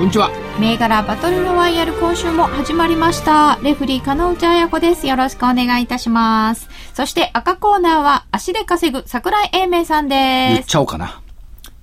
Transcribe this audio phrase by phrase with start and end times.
[0.00, 0.30] こんにちは。
[0.58, 3.58] 銘柄バトルロワイヤル今週も始まりました。
[3.62, 5.06] レフリー金内彩子です。
[5.06, 6.70] よろしくお願いいたします。
[6.94, 11.20] そして赤コーナーは足で稼ぐ桜井英明さん言っですちゃおうかな。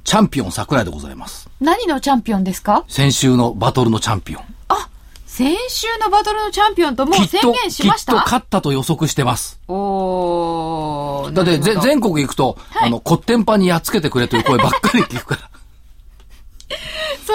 [0.04, 1.48] チャンピオン桜井でございます。
[1.62, 2.86] 何のチャンピオンですか？
[2.88, 4.42] 先週のバトルのチャンピオン。
[4.70, 4.90] あ
[5.28, 8.14] 先週のバトルのチャンピオンともう宣言しました？
[8.14, 9.62] きっと勝ったと予測してます。
[9.68, 12.88] おーだって全国行くと、はい。
[12.88, 15.52] あの、コッテンパンにやっつけてくれという声ばっかり聞くから。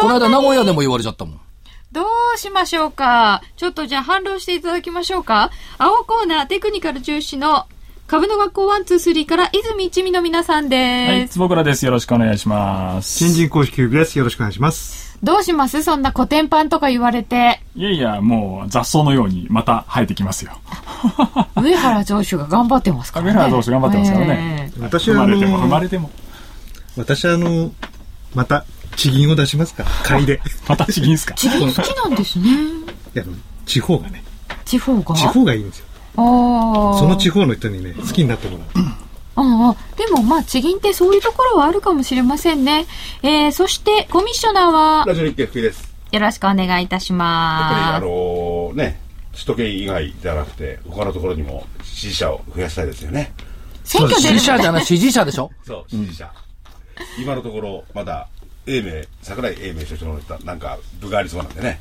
[0.00, 1.40] この間名古屋でも言われちゃったもん。
[1.92, 2.02] ど
[2.34, 3.42] うしましょうか？
[3.56, 5.50] ちょっとじゃあ反論していただきましょうか？
[5.78, 7.66] 青コーナーテクニカル重視の
[8.06, 11.34] 株の学校123から泉一味の皆さんはい、です。
[11.34, 11.84] 坪倉です。
[11.84, 13.18] よろしくお願いします。
[13.18, 14.18] 新人公式球です。
[14.18, 15.18] よろしくお願いします。
[15.22, 15.82] どうします？
[15.82, 17.60] そんな古典版とか言われて。
[17.76, 20.52] いやいや、もう雑草のようにまた生えてきますよ。
[21.62, 23.32] 上原上手が頑張ってますからね。
[23.32, 26.10] 上原投手頑張ってますからねええ私はあ生まれても生まの、れても。
[26.96, 27.70] 私はあの、
[28.34, 28.64] また、
[28.96, 29.84] 地銀を出しますか？
[30.04, 30.40] 買いで。
[30.68, 31.34] またちぎんすか？
[31.34, 32.48] 地銀好きなんですね。
[33.14, 33.24] いや、
[33.66, 34.22] 地方がね、
[34.64, 35.14] 地方が？
[35.14, 35.86] 地方がいいんですよ。
[36.16, 36.98] ああ。
[36.98, 38.84] その地方の人にね、好きになってもらう。
[39.34, 42.86] ああ、でもまあ地銀ってそういうところはあるかもしれませんね。
[43.22, 45.04] えー、そしてコミッショナーは？
[45.06, 45.92] ラジオ日経福井です。
[46.12, 48.04] よろしくお願いいたしやっぱり、あます。
[48.04, 49.00] のね、
[49.32, 53.32] 首都圏以外ではなくて、他のところにも支持者を増やしたいですよね。
[53.84, 55.50] 選挙出る支持者じゃない、支持者でしょ？
[55.64, 56.30] そう、支持者。
[57.18, 58.28] 今のところ、まだ、
[58.66, 61.80] 英明、桜井英明所長のなんか部がありそうなんでね。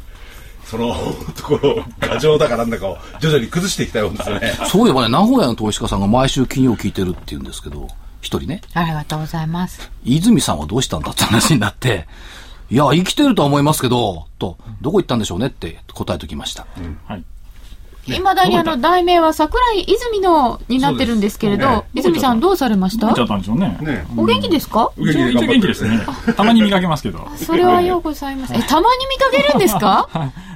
[0.65, 0.95] その
[1.35, 4.53] ところ、牙城だかなんだかを徐々に崩していきたいもんですよね。
[4.67, 7.87] そういえばね、名古屋の投資家さんが毎週金曜聞いてるって言うんですけど、
[8.21, 9.91] 一人ね、ありがとうございます。
[10.03, 12.07] 泉さんはどうしたんだって話になって、
[12.69, 16.65] いや、生きてるとは思いますけど、と、どこ行ったんでしょうねって答えときました。
[17.05, 17.23] はい。
[18.07, 23.13] いまだにあの、題名は桜井泉のになってるんですけれど、泉さんどうされました？
[23.13, 23.77] ちゃったんでしょうね。
[23.81, 24.91] ねお元気ですか？
[24.97, 25.99] お元気ですね。
[26.35, 27.27] たまに見かけますけど。
[27.37, 28.53] それはようございます。
[28.53, 30.07] え、たまに見かけるんですか？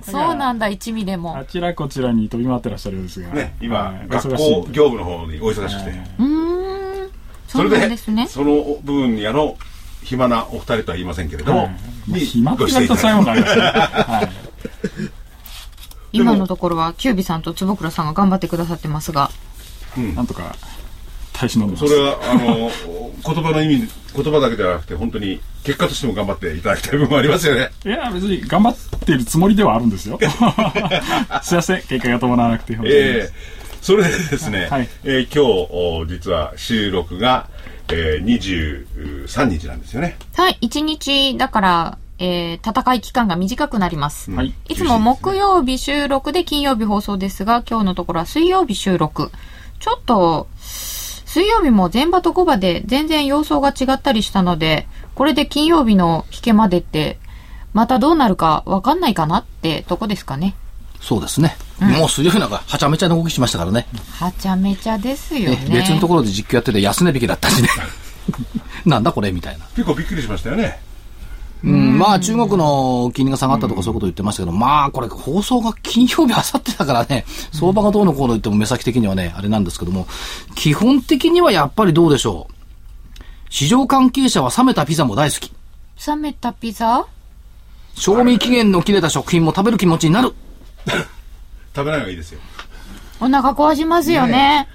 [0.07, 1.45] いそうなんだ、一味でもあ。
[1.45, 3.29] ちらこちらに飛び回ってらっしゃるようですが。
[3.29, 5.91] ね、今、はい学校業務の方にお忙しくて。
[6.19, 7.09] うーん。
[7.47, 8.27] そうなんですね。
[8.27, 9.55] その部分にあの、
[10.03, 11.69] 暇なお二人とは言いませんけれども、
[12.07, 13.65] に暇ってご言われた際していただいも
[14.11, 14.27] ありま
[14.89, 15.11] すね。
[16.19, 16.35] はい。
[16.35, 19.29] 今のところは、キュービさんと坪倉さんが頑張ってくださってますが。
[20.15, 20.55] なんとか、
[21.33, 21.87] 耐え忍んでます。
[21.87, 22.71] それは、あの、
[23.25, 27.69] 言葉の意味、言葉だけではなくて、本当に結果としても頑張っていただきたい部分もありますよね。
[27.85, 30.19] いや、別に頑張っているつもりではあるんですよ。
[31.43, 32.75] すいません、結果が伴わなくて。
[32.75, 33.55] 本当にええ
[33.85, 37.47] それでですね、はいえー今日、お実は収録が、
[37.89, 38.85] えー、
[39.27, 40.17] 23日なんですよね。
[40.35, 44.31] はい、一日、だから、えー、戦い期間が短くなります。
[44.31, 44.53] はい。
[44.69, 49.31] いつも木曜日収録で金曜日放送ですが、今日のところは水曜日収録。
[49.79, 57.19] ちょっと、水曜日も前場と後場で全然様相が違ったりしたので、これで金曜日の引けまでって、
[57.73, 60.55] またどうなるかわかんないかなってとこですかね。
[61.01, 61.57] そうですね。
[61.79, 63.85] もう水曜日なんかはちゃめちゃな動きしましたからね。
[64.17, 65.57] はちゃめちゃですよね。
[65.57, 67.67] ね別のところで実況やってて安値引きだったしね。
[68.85, 69.65] なんだこれみたいな。
[69.75, 70.79] 結構びっくりしましたよね。
[71.65, 80.05] うん、まあ中国の金利が下がったとかそういうこと言ってましたけど、まあこれ放送が金曜日、あさってだからね、相場がどうのこうの言っても目先的にはね、あれなんですけども、
[80.53, 82.53] 基本的にはやっぱりどうでしょう？
[83.49, 85.51] 市場関係者は冷めたピザも大好き。
[86.05, 87.07] 冷めたピザ？
[87.95, 90.33] 賞味期限の切れた食品も食べる気持ちになる。
[91.75, 92.39] 食べない方がいいですよ。
[93.19, 94.67] お腹壊しますよね。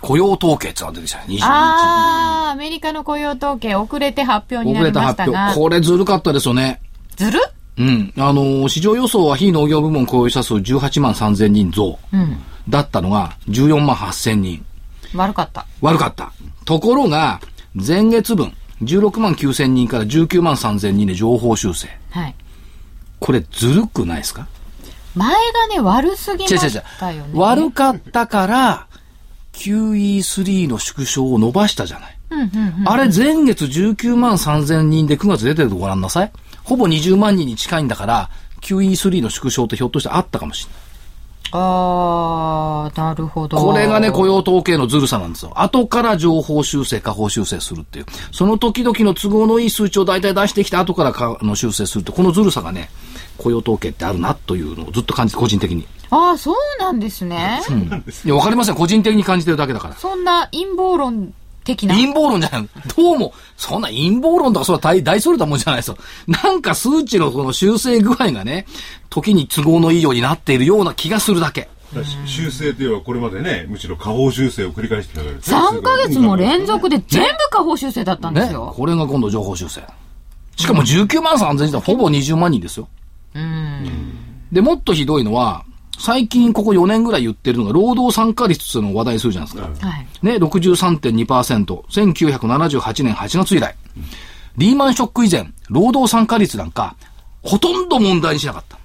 [0.00, 1.40] 雇用統計ってのが出てきたね、22日。
[1.44, 5.44] あー、アメリカの雇用統計遅れて発表にな遅れりまた発したが。
[5.48, 5.60] 表。
[5.60, 6.80] これずるかったですよね。
[7.16, 7.40] ずる？
[7.78, 8.12] うん。
[8.16, 11.98] あの、市場予想は非農業部門雇用者数18万3000人増。
[12.12, 12.38] うん。
[12.68, 14.64] だったのが14万8000人。
[15.14, 15.66] 悪かった。
[15.80, 16.32] 悪かった。
[16.64, 17.40] ところが、
[17.74, 18.52] 前月分、
[18.82, 21.88] 16万9000人から19万3000人で情報修正。
[22.10, 22.34] はい。
[23.20, 24.46] これずるくないですか？
[25.14, 27.30] 前がね、悪すぎま違う違う違うしたよね。
[27.34, 28.86] 悪かったから、
[29.58, 32.18] QE3 の縮小を伸ばしたじゃない。
[32.30, 32.48] うんうん
[32.80, 32.88] うん。
[32.88, 36.32] あれ前月19万3000人で9月出てるとご覧なさい。
[36.62, 40.80] ほぼ20万人に近いんだから、QE3 の縮小ってひょっとしてあったかもしれない。
[41.50, 43.56] あー、なるほど。
[43.56, 45.52] これがね、雇用統計のずるさなんですよ。
[45.54, 48.06] 後から情報修正、下方修正するっていう。
[48.32, 52.90] その時々の都合のいい数値を大体出してきて、後からかの修正するって、このずるさがね、
[53.38, 55.86] 雇用統計ってあるなというのをずっと感じて、個人的に。
[56.10, 57.60] ああ、そうなんですね。
[58.24, 58.74] いや、わかりません。
[58.74, 59.94] 個人的に感じてるだけだから。
[59.94, 61.32] そんな陰謀論
[61.64, 61.94] 的な。
[61.94, 62.68] 陰謀論じゃない。
[62.96, 65.98] どうも、そんな陰謀論とかそれは大大それたもんじゃないですよ。
[66.26, 68.66] なんか数値のこの修正具合がね、
[69.10, 71.68] 時に都合のいいようになっているような気がするだけ。
[72.26, 78.52] 修正というのはこれまでね、むしろ下方修正を繰り返してきたわけですね3ヶ月も連続で全部下方修正だったんですね。
[78.52, 78.74] よ。
[78.76, 79.82] これが今度情報修正。
[80.56, 82.88] しかも19万3000人ほぼ20万人ですよ。
[84.52, 85.64] で、もっとひどいのは、
[85.98, 89.88] 最近ここ4年ぐらい言ってるのが、労働参加率っていうのを話題にするじゃないですか。
[89.88, 90.06] はい。
[90.22, 93.74] ね、63.2%、1978年8月以来。
[94.56, 96.96] リーマンショック以前、労働参加率なんか、
[97.42, 98.76] ほとんど問題にしなかった。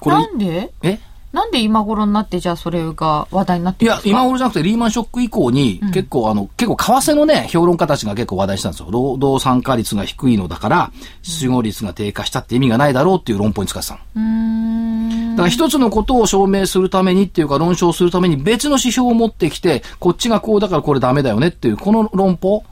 [0.00, 0.72] これな、んで？
[0.82, 0.98] え？
[1.32, 4.20] なんで今頃になってじゃあそれが話題になっていやるんです、か？
[4.20, 8.88] 今頃じゃなくてリーマンショック以降に、結構あの、結構為替のね、評論家たちが結構話題にしたんですよ。
[8.90, 10.92] 労働参加率が低いのだから、
[11.22, 15.32] 失業率が低下したって意味がないだろうっていう論法に使ってたの。
[15.32, 22.62] だから一つのことを証明するためにっていうか論証するために別の指標を持ってきて、こっちがこうだからこれダメだよねっていう、この論法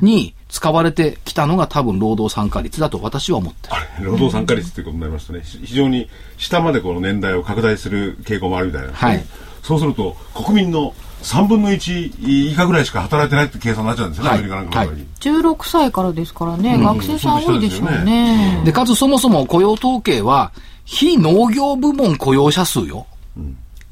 [0.00, 3.70] に使われてきたのが多分労働参加率だと私は思って
[4.00, 4.06] る。
[4.06, 6.08] 労働参加率っていうことになりますとね、し非常に
[6.38, 8.92] 下までこの年代を拡大する傾向もあるみたいな。
[8.92, 9.26] はい
[9.64, 15.06] そうすると、国民の3分の1以下ぐらいしか働いてないって計算になっちゃうんですよね、はいアメリカなんかの場合に。
[15.20, 18.62] 16歳からですからね、学生さん多いでしょうそうですね。
[18.64, 20.52] で、かつそもそも雇用統計は、
[20.84, 23.06] 非農業部門雇用者数よ。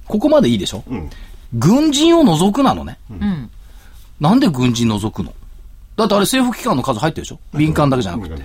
[0.06, 1.10] ここまでいいでしょ、ん
[1.54, 2.98] 軍人を除くなのね。
[3.10, 3.50] うん。
[4.20, 5.32] なんで軍人除くの？
[5.96, 7.38] だってあれ政府機関の数入ってるでしょ？
[7.52, 8.42] 民間だけじゃなくて。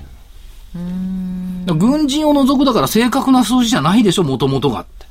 [1.74, 4.24] 軍人を除くだから正確な数字じゃないでしょ？
[4.24, 5.08] もともとがって。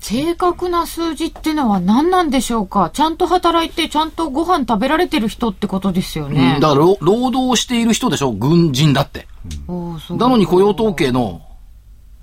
[0.00, 2.90] 正確な数字ってのは何なんでしょうか？
[2.92, 6.58] ちゃんと働いて、ちゃんとご飯食べられてる人ってことですよね。
[6.60, 8.32] だから労労働している人でしょ？
[8.32, 9.28] 軍人だって。
[9.68, 11.42] うなのに雇用統計の、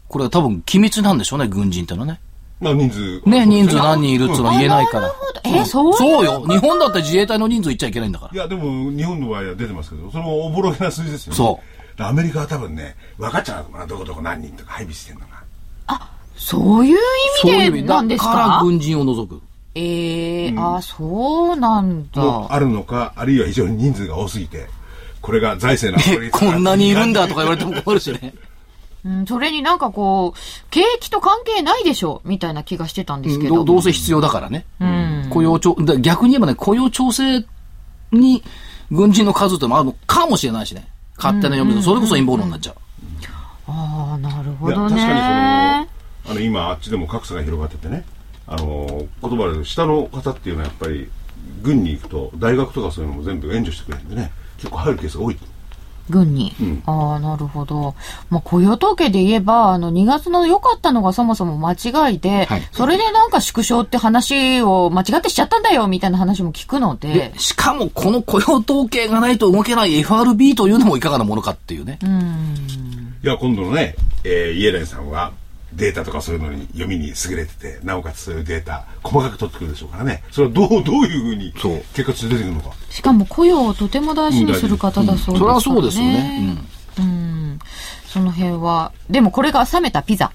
[0.09, 2.19] これは多分機密なんでしょうね、軍人ってのはね。
[2.59, 3.21] まあ人数。
[3.29, 5.13] ね、人数何人いるっていうのは言えないから。
[5.45, 5.97] え、そういう？
[5.97, 6.45] そうよ。
[6.47, 8.37] 日本だって自衛隊の人数言っちゃいけないんだからい。
[8.37, 11.37] や、でも日本の場合は出てますけど、それもおぼろげな数字ですよね。。
[11.37, 11.59] そ
[11.99, 15.27] うアメリカは多分ね、分かっちゃうのかな、どこどこ何人とか配備してんのが。
[16.37, 16.97] そういう
[17.45, 19.41] 意味でなんですだからか軍人を除く。
[19.75, 22.21] ええあ、そうなんだ。
[22.21, 24.67] もあるのか、あるいは非常に人数が多すぎて、
[25.21, 28.33] これが財政のえ、 こんなにいるんだとか言われても困るしね。
[29.05, 33.55] うん、それになんかこう、景気と関係ないでしょみたいな気がしてたんですけど。
[33.55, 34.65] どどうせ必要だからね。
[34.79, 35.27] うん。
[35.29, 37.45] 雇用調、だ逆に言えばね、雇用調整
[38.11, 38.43] に
[38.91, 40.87] 軍人の数ってのもあるのかもしれないしね。
[41.17, 42.75] 勝手な読みで、それこそ陰謀論になっちゃう。
[43.67, 45.99] ああ、なるほど確かにそのね。
[46.29, 48.05] あの今あっちでも格差が広がっててね
[48.45, 51.09] あの言葉で下の方っていうのはやっぱり
[51.63, 55.37] 軍に行くと大学とかそういうのも全部援助してくれるんでね結構入るケースが多い
[56.09, 56.53] 軍に。
[56.85, 57.95] ああ、なるほど。
[58.29, 71.99] まあ、雇用統計で言えば、あの、2月の良かったのがそもそも間違いで、はいそれでなんか縮小って話を間違ってしちゃったんだよ、みたいな話も聞くのでで、、しかもこの雇用統計がないと動けない FRB というのもいかがなものかっていうね。
[73.23, 75.33] いや今度のね、えーイエレンさんは
[75.73, 85.39] データとかそういうのに読みに優れててなおかつそういうデータ細かく取ってくるでしょうからねそれはどうどういうふうに結果として出てくるのかしかも雇用をとても大事にする方だそうですからね。
[85.39, 86.57] それはそうですよね。
[86.97, 87.59] うん。
[88.07, 88.91] その辺は。
[89.09, 90.31] でもこれが冷めたピザ。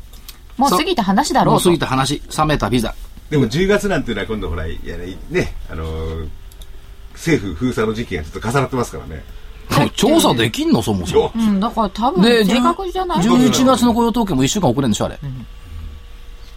[0.56, 1.60] もう過ぎた話だろうと。
[1.60, 2.94] もう過ぎた話、冷めたビザ。
[3.30, 6.28] でも10月なんていうのは今度ほらいやねねあのー
[7.14, 9.24] 政府封鎖の時期がちょっと重なってますからね
[9.94, 10.82] 調査できんの？
[10.82, 11.32] そもそも。
[11.34, 15.18] うん、だから多分で、正確じゃない？11月の雇用統計も1週間遅れるんでしょ、あれ。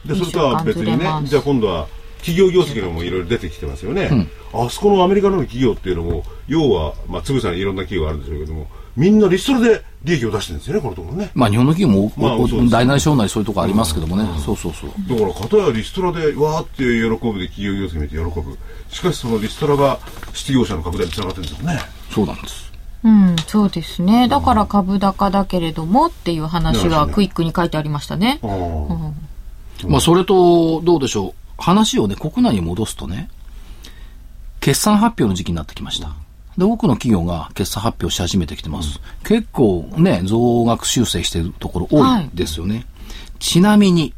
[0.05, 1.87] でそれとは別にねじゃあ今度は
[2.19, 11.29] 企業業績のもいろいろ出てきてますよね、あそこのアメリカの企業っていうのも要は、まあ、つぶさにいろんな企業があるんでしょうけどもみんなリストラで利益を出してるんですよねこのところね。
[11.35, 12.37] まあ日本の企業も、まあ
[12.69, 14.27] 大なり小なりそういうとこありますけどもね。
[14.43, 14.89] そうそうそう。
[15.07, 18.57] だから片やリストラでわーって喜ぶで企業業績見て喜ぶ。
[18.89, 19.99] しかしそのリストラが
[20.33, 21.79] 失業者の拡大につながってるんですよね。
[22.09, 22.66] そうなんです。
[23.03, 24.27] うん、そうですね。
[24.27, 28.39] だから株高だけれどもっていう話がクイックに書いてありましたね。
[29.87, 31.33] まあそれと、どうでしょう。
[31.57, 33.29] 話をね、国内に戻すとね、
[34.59, 36.09] 決算発表の時期になってきました。
[36.57, 38.99] で、多くの企業が決算発表し始めてきてます。
[39.23, 42.85] 結構ね、増額修正しているところ多いですよね。
[43.39, 44.13] ちなみに、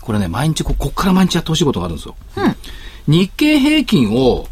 [0.00, 2.16] これね、毎日こ、こっから毎日やってほしいことがあるんですよ。
[3.06, 4.48] 日経平均を、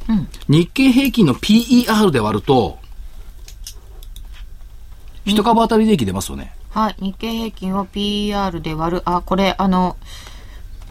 [0.48, 2.78] 日経平均の PER で割ると、
[5.32, 6.52] 一株当たり利益出ますよね。
[6.70, 6.96] はい。
[7.00, 9.02] 日経平均を PR で割る。
[9.04, 9.96] あ、これ、あの、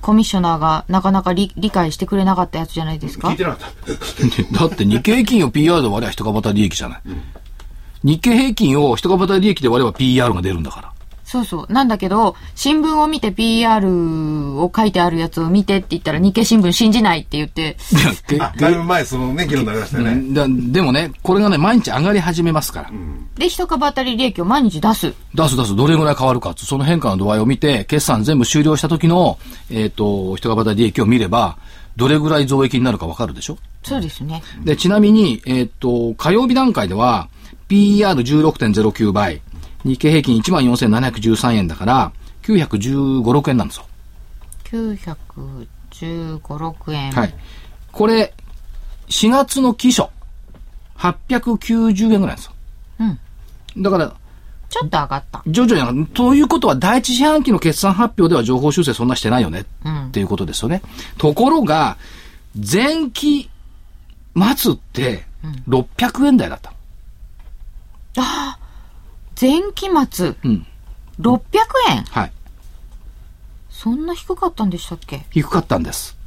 [0.02, 3.30] コミッショナーがなかなか理理解してくれなかったやつじゃないですか？
[3.30, 3.70] 聞いてなかっ
[4.52, 4.54] た。
[4.60, 7.02] だって日経平均を PR で割れば一株当たり利益じゃない。
[8.04, 10.92] 日経平均を一株当たり利益で割れば PR が出るんだから。
[11.30, 11.74] そうそう。
[11.74, 13.86] なんだけど、新聞を見て PR
[14.62, 17.76] を書いてあるやつを見てって言ったら日経新聞信じないって言って、
[18.32, 20.34] いやだいぶ前、そのね、議論になりましたよね。
[20.34, 22.92] だでもね、これがね、毎日上がり始めますから。
[23.36, 25.14] で、一株当たり利益を毎日出す。
[25.36, 29.38] 出す出す、どれぐらい変わるかって、その変化の度合いを見て、決算全部終了した時の、
[29.70, 31.58] えっ、と、一株当たり利益を見れば、
[31.98, 33.58] どれぐらい増益になるかわかるでしょ？
[33.84, 34.42] そうですね。
[34.64, 37.28] で、ちなみに、えっ、と、火曜日段階では、
[37.70, 39.42] PER16.09 倍、
[39.88, 42.12] 日経平均14,713円だから、
[42.44, 43.86] 915、6円なんですよ。
[44.66, 47.12] 915、6円。
[47.12, 47.34] はい。
[47.92, 48.34] これ、
[49.10, 50.10] 4月の期初、
[50.98, 52.52] 890円ぐらいなんですよ。
[53.00, 53.82] うん。
[53.84, 54.14] だから、
[54.70, 55.44] ちょっと上がった。
[55.48, 56.06] 徐々に上がる。
[56.14, 59.66] ということは、第一四半期の決算発表では情報修正そんなしてないよね。
[59.86, 60.82] うんっていうことですよね。
[61.18, 61.98] ところが、
[62.56, 63.50] 前期
[64.36, 65.26] 末って、
[65.70, 66.74] 600円台だった。
[69.40, 70.66] 前期末、うん。
[71.20, 71.42] 600
[71.92, 72.04] 円？
[72.04, 72.32] はい。
[73.70, 75.26] そんな低かったんでしたっけ？
[75.30, 76.18] 低かったんです。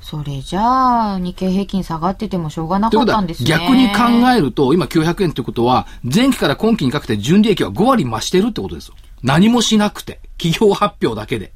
[0.00, 3.48] それじゃあ、日経平均下がっててもしょうがなかったんですね。
[3.48, 8.94] 逆に考えると、今900円ってことは、前期から今期にかけて純利益は5割増してるってことですよ。
[9.22, 10.20] 何もしなくて。
[10.38, 11.52] 企業発表だけで。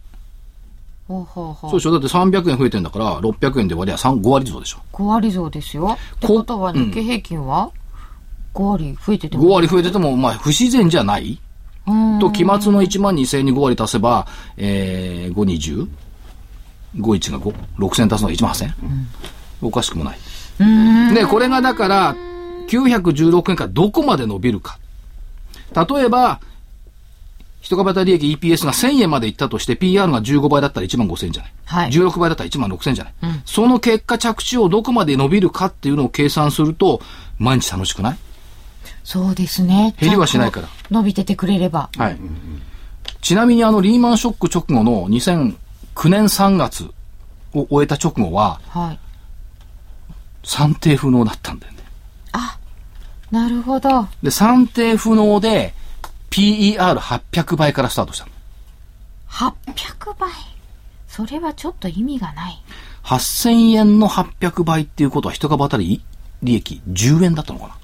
[1.08, 1.90] ほうほうほうそうでしょ？
[1.92, 4.78] だって300円増えてんだから、600円で割りゃ3 5割増でしょ。
[4.92, 5.96] 5割増ですよ。
[6.16, 7.70] ってことは日経平均は？
[8.54, 9.44] 5割増えてても。
[9.44, 11.38] 5割増えてても、まあ、不自然じゃない？
[11.86, 15.88] うんと、期末の1万2000円に5割足せば、えー、5、20?
[16.96, 18.74] 51が5、6000足すのが1万8000円、
[19.60, 20.18] おかしくもない。
[21.14, 22.16] で、これがだから、
[22.68, 24.78] 916円からどこまで伸びるか。
[25.74, 26.40] 例えば、
[27.60, 31.52] 一株当たり利益 EPS が1000円までいったとして、PR が15倍だったら1万5000円じゃない？
[31.64, 33.14] はい16倍だったら1万6000円じゃない？
[33.46, 37.00] その結果着地をどこまで伸びるかっていうのを計算すると、
[37.38, 38.18] 毎日楽しくない？
[39.04, 39.94] そうですね。
[40.00, 41.90] 減りはしないから伸びててくれれば。
[41.96, 42.18] はい。
[43.20, 46.90] ちなみにあのリーマンショック直後の2009年3月
[47.52, 48.98] を終えた直後ははい。
[50.42, 51.78] 算定不能だったんだよね。
[53.30, 54.06] なるほど。
[54.22, 55.74] で、算定不能で
[56.30, 58.30] PER800 倍からスタートしたの。
[59.28, 60.30] 800倍？
[61.08, 62.62] それはちょっと意味がない。
[63.02, 66.04] 8000円の800倍っていうことは一株当たり
[66.42, 67.76] 利益10円だったのかな。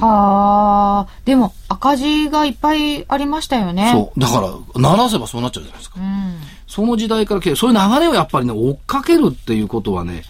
[0.00, 1.12] はあ。
[1.24, 3.90] でも、赤字がいっぱいありましたよね。
[3.92, 4.20] そう。
[4.20, 6.00] だから、鳴らせばそうなっちゃうじゃないですか。
[6.00, 6.34] うん。
[6.66, 10.24] その時代からけ、そういう流れをやっぱりね、追っかけるっていうことはね、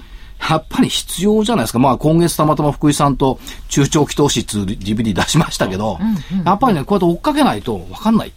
[0.49, 1.79] やっぱり必要じゃないですか。
[1.79, 3.39] まあ今月たまたま福井さんと
[3.69, 5.99] 中長期投資 DVD 出しましたけど、
[6.45, 8.33] やっぱりね、こうやって追っかけないとわかんない。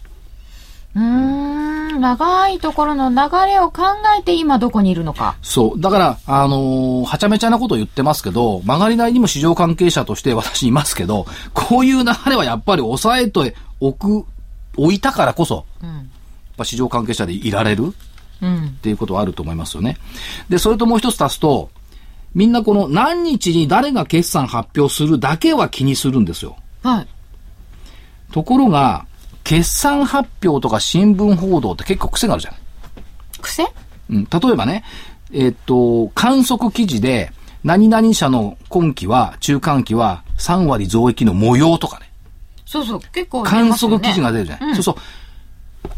[0.94, 2.00] うーん。
[2.00, 3.16] 長いところの流
[3.46, 3.82] れを考
[4.18, 5.36] えて今どこにいるのか。
[5.42, 5.80] そう。
[5.80, 14.24] だから、あのーはちゃめちゃなことを言ってますけど、曲がりなりにも市場関係者として私いますけど、こういう流れはやっぱり抑えておく、
[14.76, 15.88] 置いたからこそ、うん。
[15.88, 16.02] やっ
[16.56, 17.94] ぱ市場関係者でいられる
[18.40, 18.66] うん。
[18.68, 19.98] っていうことはあると思いますよね。
[20.48, 21.70] で、それともう一つ足すと、
[22.34, 26.56] みんなこの何日に誰が決算発表するだけは気にするんですよ。
[26.82, 27.06] はい。
[28.32, 29.06] ところが、
[29.44, 32.60] 決算発表とか新聞報道って結構癖があるじゃない。
[33.40, 33.64] 癖？
[34.10, 34.84] うん、例えばね、
[35.32, 37.32] えっと、観測記事で、
[37.62, 42.10] 何々社の今期は、中間期は3割増益の模様とかね、
[42.64, 43.00] そうそう。
[43.12, 44.74] 結構、観測記事が出るじゃない。
[44.76, 44.96] そうそう。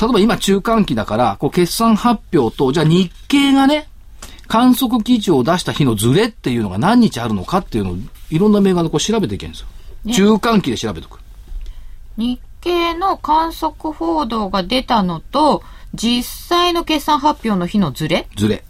[0.01, 3.89] 例えば今中間期だから、こう決算発表と、じゃあ日経がね、
[4.49, 7.97] 観測記事を出した日のズレっていうのが何日あるのかっていうのを、
[8.31, 9.69] いろんな銘柄でこう調べていけるんですよ。
[10.13, 11.21] 中間期で調べておく。
[12.17, 15.63] 日経の観測報道が出たのと、
[15.95, 18.27] 実際の決算発表の日のズレ？
[18.37, 18.65] ズレ。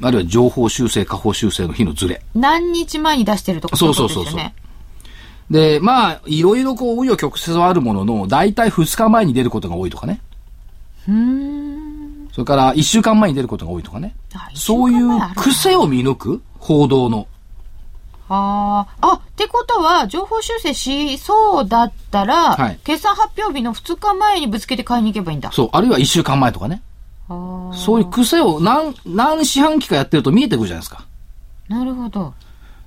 [0.00, 2.22] あるいは情報修正、下方修正の日のズレ。
[2.34, 4.40] 何日前に出してるとかそういそうそうそう
[5.50, 10.20] でまあ、いろいろこう、紆余曲折はあるものの、大体2日前に出ることが多いとかね。
[12.32, 14.14] それから1週間前に出ることが多いとかね
[14.54, 17.26] そういう癖を見抜く報道の。
[18.34, 19.06] ああ。
[19.06, 25.52] あ、ってことは、情報修正しそうだったら、はい決算発表日の2日前にぶつけて買いに行けばいいんだ。
[25.52, 25.68] そう。
[25.72, 26.82] あるいは1週間前とかね。
[27.28, 31.04] あーそういう癖を何、何四半期かやってると見えてくるじゃないですか。
[31.68, 32.34] なるほど。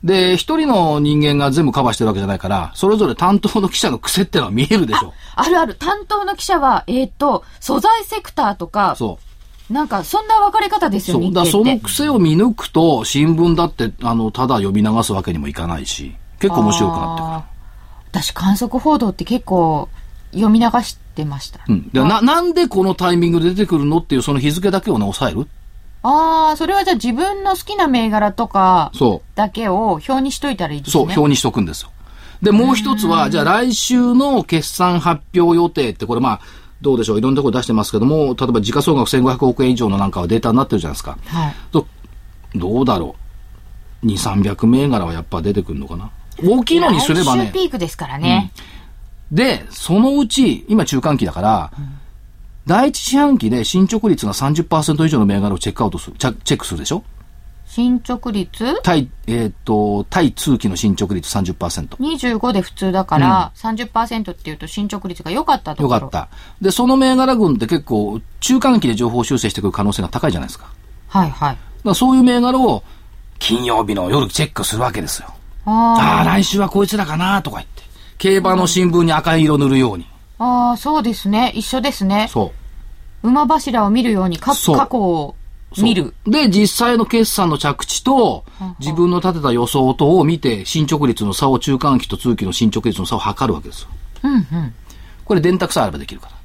[0.03, 5.13] で、一人の人間が全部カバーしてるわけじゃないから、それぞれ担当の記者の癖ってのは見えるでしょ。
[5.35, 5.75] あるある。
[5.75, 9.24] 担当の記者は、えっ、と、素材セクターとか、そう。
[9.69, 11.33] なんか、そんな分かれ方ですよ、そう。
[11.33, 18.21] だその癖を見抜くと、新聞だって、あの、ただ読み流すわけにもいかないし、結構面白くなってくる。
[18.23, 19.89] 私観測報道って結構
[20.31, 21.61] 読み流してました。
[21.67, 21.89] うん。
[21.89, 25.47] でな、なんでこのタイミングで出てくるのっていうその日付だけをね、抑える？
[26.03, 29.29] ああ、それはじゃあ自分の好きな銘柄とかそう。
[29.35, 31.15] だけを表にしといたらいいですそう、ね。
[31.17, 31.89] 表にしとくんですよ。
[32.41, 36.39] で、もう一つは、じゃあ来週の決算発表予定って、これまあ、
[36.85, 41.17] どうでしょう、いろんなところ出してますけども、例えば時価総額1500億円以上のなんかはデータになってるじゃないですか。
[41.25, 41.55] はい。
[41.71, 41.87] と
[42.53, 43.15] どうだろ
[44.03, 46.11] う？2、300銘柄はやっぱ出てくるのかな？
[46.43, 47.49] 大きいのにすればね。
[47.51, 48.51] ピークですからね。
[49.31, 51.71] で、そのうち、今中間期だから、
[52.67, 57.03] 第一四半期で進捗率が30%以上の銘柄をチェックアウトする、チェックするでしょ？
[57.75, 58.79] 進捗率？
[58.83, 61.97] 対、えっ、と、対通期の進捗率30%。
[61.97, 65.95] 25で普通だから、30%っていうと進捗率が良かったところ。
[65.95, 66.29] よかった。
[66.61, 70.67] で、その銘柄群って結構、中間期で情報修正してくる可能性が高いじゃないですか。
[71.09, 71.57] はいはい。
[71.83, 72.81] らそういう銘柄を、
[73.39, 75.27] 金曜日の夜チェックするわけですよ。
[75.65, 77.83] あああ、来週はこいつらかなとか言って。
[78.17, 80.07] 競馬の新聞に赤い色塗るように。
[80.39, 81.51] あ、ああ、そうですね。
[81.53, 82.29] 一緒ですね。
[82.31, 82.53] そ
[83.21, 83.27] う。
[83.27, 85.35] 馬柱を見るように過去を
[85.81, 86.13] 見る。
[86.25, 88.45] で、実際の決算の着地と、
[88.79, 93.89] 自分の立てた予想とを見て、進捗率の差を中間期と通期の進捗率の差を測るわけですよ。
[94.23, 94.73] うんうん。
[95.25, 96.35] これ電卓さえあればできるから。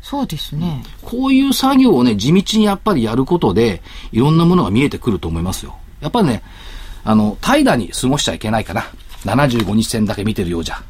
[0.00, 0.82] そうですね。
[1.02, 3.82] こういう作業をね、地道にやっぱりやることで、
[4.12, 5.76] いろんなものが見えてくると思いますよ。
[6.00, 6.42] やっぱりね、
[7.04, 8.86] あの、怠惰に過ごしちゃいけないかな。
[9.24, 10.82] 75日線だけ見てるようじゃ。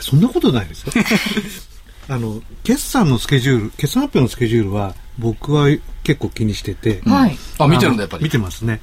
[0.00, 0.92] そんなことないですよ。
[2.08, 5.68] あの、決算のスケジュール、決算発表のスケジュールは、僕は
[6.02, 7.00] 結構気にしてて。
[7.06, 7.38] はい。
[7.58, 8.24] あ、見てるんだ、やっぱり。
[8.24, 8.80] 見てますね。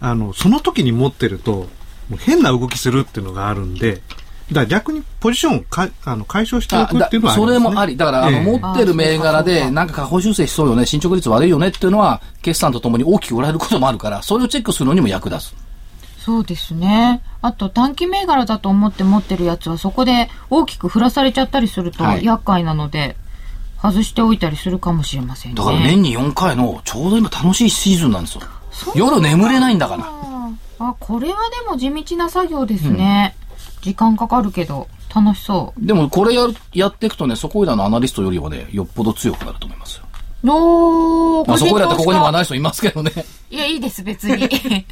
[0.00, 1.68] あの、その時に持ってると、
[2.08, 4.02] もう変な動きするっていうのがあるんで、
[4.50, 7.96] だから逆にポジションをかあの解消しておくっていうのはありそれもあり。
[7.96, 15.69] だから、あの、ええ持ってる銘柄で、なんか下方修正しそうよね、進捗率悪いよねっていうのは、決算とともに大きく売られることもあるから、それをチェックするのにも役立つ。
[16.24, 17.22] そうですね。
[17.40, 23.16] あと短期銘柄だと思って持ってるやつはそこで大きく振らされちゃったりするとはい厄介なので、
[23.82, 25.56] 外しておいたりするかもしれませんね。
[25.56, 28.42] だから年に4回の、ちょうど今楽しいシーズンなんですよ。
[28.94, 30.04] 夜眠れないんだから。
[30.04, 33.34] ああ、これはでも地道な作業ですね。
[33.80, 40.04] 時間かかるけど、楽しそでもこれやる、やっていくとね、そこいらのアナリストよりはね、よっぽど強くなると思いますよ。
[40.44, 40.50] う。
[40.50, 43.12] おー、まあそこいらってここにもアナいリストいますけどね。
[43.56, 44.48] や、いいです、別に。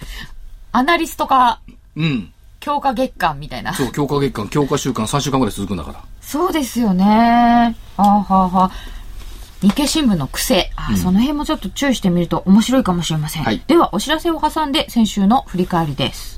[0.72, 1.60] アナリスト化、
[1.96, 2.32] うん。
[2.60, 3.72] 強化月間みたいな。
[3.74, 6.02] そう、強化月間、強化週間3週間ぐらい続くんだから。
[6.20, 7.76] そうですよね。
[7.96, 8.70] あはあはあ
[9.60, 10.70] 日経新聞の癖。
[10.76, 13.44] あ、その辺もちょっと注意してみると面白いかもしれません。
[13.44, 16.37] はいでは、お知らせを挟んで先週の振り返りです。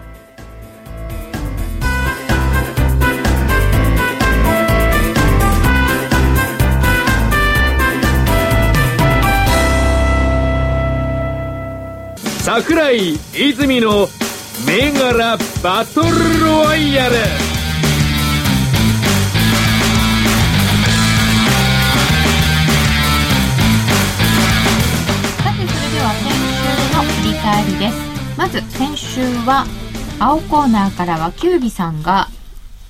[12.53, 14.09] 桜井泉の
[14.67, 17.21] 銘柄バトルロワイヤルさ
[25.53, 26.27] て、それでは先
[26.59, 27.95] 週の振り返りです。
[28.37, 29.65] まず、先週は、
[30.19, 32.27] 青コーナーからは、キュービさんが、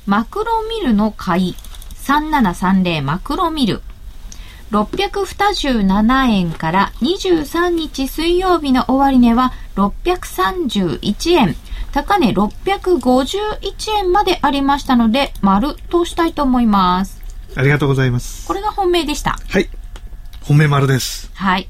[0.07, 1.55] マクロミルの買い、
[2.03, 3.83] 3730マクロミル。
[4.71, 11.55] 627円から23日水曜日の終値は631円。
[11.91, 17.21] 高値651円までありましたので、丸としたいと思います。
[17.55, 18.47] ありがとうございます。
[18.47, 19.37] これが本命でした。
[19.49, 19.69] はい。
[20.41, 21.29] 本命丸です。
[21.33, 21.67] はい。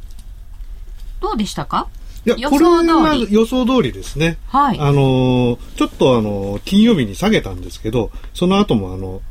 [1.21, 1.87] どうでしたか？
[2.23, 3.33] いや、予これは想通り。
[3.33, 4.37] 予想通りですね。
[4.47, 4.79] はい。
[4.79, 9.21] あのーちょっとあのー金曜日に下げたんですけど、その後もあの、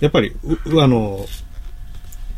[0.00, 0.48] やっぱり、あ
[0.88, 1.47] のー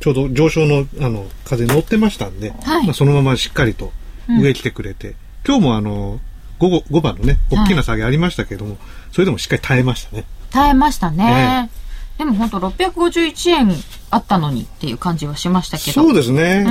[0.00, 3.92] ちょうど上昇の、あの、風乗ってましたんで、はいまあ、そのまましっかりと
[4.28, 5.14] 上来てくれて、
[5.46, 8.76] 今日もあのー午後、5番のね、大きな下げありましたけども、
[9.12, 10.24] それでもしっかり耐えましたね。
[10.50, 11.70] 耐えましたね。
[12.18, 13.72] でも本当651円
[14.10, 15.92] あったのにっていう感じはしましたけど。
[15.92, 16.66] そうですね。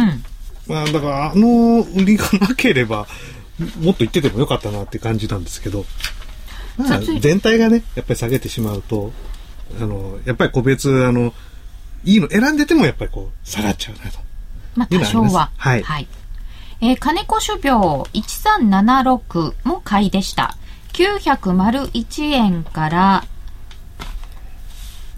[0.67, 0.73] うん。
[0.73, 3.07] まあ、だから、あの売りがなければ、
[3.81, 5.85] もっと言っててもよかったなって感じなんですけど、
[6.77, 9.11] まあ、全体がね、やっぱり下げてしまうと、
[9.81, 11.33] あの、やっぱり個別、あの、
[12.03, 14.19] いいの選んでてもやっぱりこう、下がっちゃうなと。
[14.75, 15.51] まあ多少は。
[15.57, 16.07] はいはい。
[16.81, 20.55] えー金子種苗1376も買いでした。
[20.93, 23.25] 901円から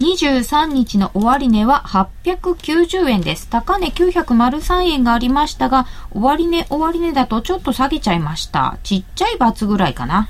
[0.02, 3.48] 23日の終値は890円です。
[3.48, 8.78] 高値903円がありましたが、終値終値だとちょっと下げちゃいました。
[8.82, 10.28] ちっちゃいバツぐらいかな。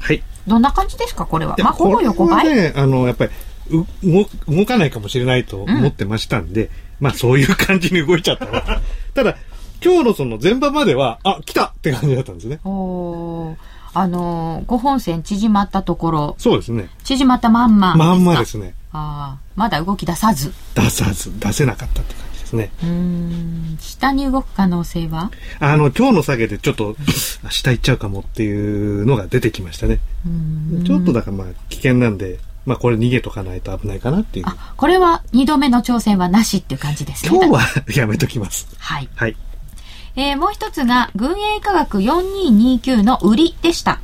[0.00, 0.22] はい。
[0.48, 1.56] どんな感じですかこれは。
[1.58, 2.46] まあ、ほぼ横ばい。
[2.46, 3.34] これはね、あの、やっぱり、う
[3.70, 3.86] 動
[4.48, 8.62] 動かないかもしれないと思ってましたんで、まあそういう感じに動いちゃったな。
[9.14, 9.36] ただ、
[9.84, 12.60] 今日のその前場までは、あ、来たって感じだったんですね。
[12.64, 13.56] おー
[13.98, 16.90] あのー、5本線縮まったところ、そうですね。
[17.02, 17.96] 縮まったまんま。
[17.96, 18.74] まんまですね。
[18.92, 20.52] ああ、まだ動き出さず。
[20.74, 22.70] 出さず、出せなかったって感じですね。
[22.82, 25.30] うーん、下に動く可能性は？
[25.60, 26.94] あの、今日の下げでちょっと、
[27.42, 30.00] あ下行っちゃうかもっていうのが出てきましたね。
[30.84, 34.46] ちょっとだからまあ危険なんで、まあこれ逃げとかないと危ないかなっていう。
[34.46, 37.30] あ、これは2度目の挑戦はなしっていう感じですね。
[37.32, 37.60] 今日は
[37.94, 38.66] やめときます。
[38.78, 39.08] はい。
[39.14, 39.36] はい。
[40.16, 44.00] えーもう一つが、軍営価格4229の売りでした。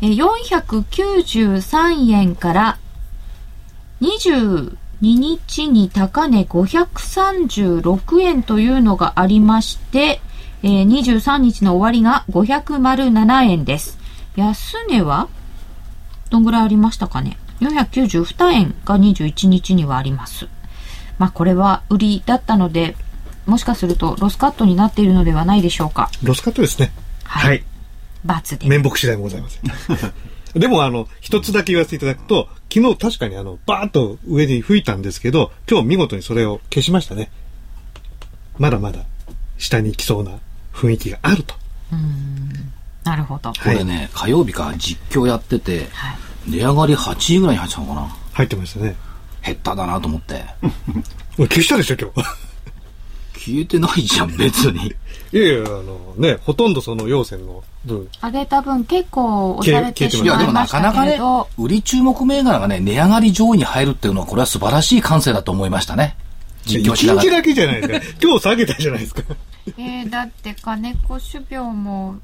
[0.00, 2.78] えー493円から
[4.00, 10.20] 22日に高値536円というのがありまして、
[10.62, 13.98] えー23日の終わりが507円です。
[14.36, 15.28] 安値は
[16.30, 17.36] どんぐらいありましたかね？
[17.60, 20.48] ?492 円が21日にはあります。
[21.18, 22.96] まあこれは売りだったので、
[23.46, 26.10] もしかするとロスカットになっているのではないでしょうか。
[26.22, 26.92] ロスカットですね。
[27.24, 27.64] はいはい。
[28.24, 28.68] 罰で。
[28.68, 29.62] 面目次第もございません。
[30.60, 37.30] でもあの、一つだけ言わせていただくと、昨日確かにあの、バーッと上に吹いたんですけど、今日見事にそれを消しましたね。
[38.58, 39.00] まだまだ
[39.58, 40.38] 下に行きそうな
[40.72, 41.54] 雰囲気があると。
[43.02, 43.52] なるほど。
[43.52, 48.08] これね、火曜日か実況やってて、はい値上がり8位ぐらいに入ってたのかな？
[48.32, 48.96] 入ってましたね。
[49.44, 50.44] 減っただなと思って。
[51.36, 52.28] もう消したでしょ、今日。
[53.44, 54.94] 消えてないじゃん、別に。
[55.32, 58.08] いやいや、あのね、ほとんどその陽線の分。
[58.22, 66.16] 上げた分結構押されてしいや、まいでもなましたけれかなかねど、、売り注目銘柄がね、値上がり上位に入るっていうのは、これは素晴らしい感性だと思いましたね。
[66.64, 67.28] 実況しながら。
[67.28, 68.16] 一日だけじゃないですか。
[68.22, 69.22] 今日下げたじゃないですか。
[69.78, 72.16] えー、だって金子種苗も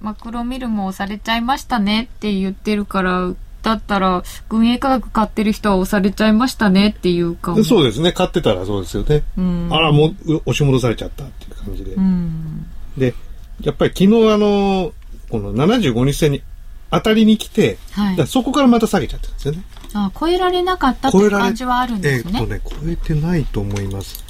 [0.00, 3.30] マクロミルも押されちゃいましたねって言ってるから、
[3.64, 7.64] だったら軍営価格買ってる人は押されちゃいましたねっていうかも。
[7.64, 8.12] そうですね。
[8.12, 9.24] 買ってたらそうですよね。
[9.40, 11.92] んあら、もう、う押し戻されちゃったっていう感じで。
[11.94, 12.66] うん。
[12.96, 13.14] で、
[13.62, 14.92] やっぱり昨日あの、
[15.30, 16.42] この75日線に
[16.90, 19.62] 当たりに来て、はいそこからまた下げちゃったんですよね。
[19.94, 22.32] あ、超えられなかったっていう感じはあるんですね。
[22.34, 24.22] えーっとね、超えてないと思います。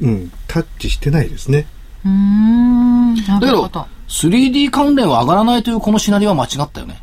[0.00, 1.66] うん、タッチしてないですね。
[2.04, 3.14] うーん。
[3.14, 7.02] なだけどるほど。、3D 関連は上がらないというこのシナリオは間違ったよね。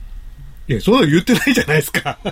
[0.70, 2.20] いや、そんなの言ってないじゃないですか。
[2.24, 2.28] い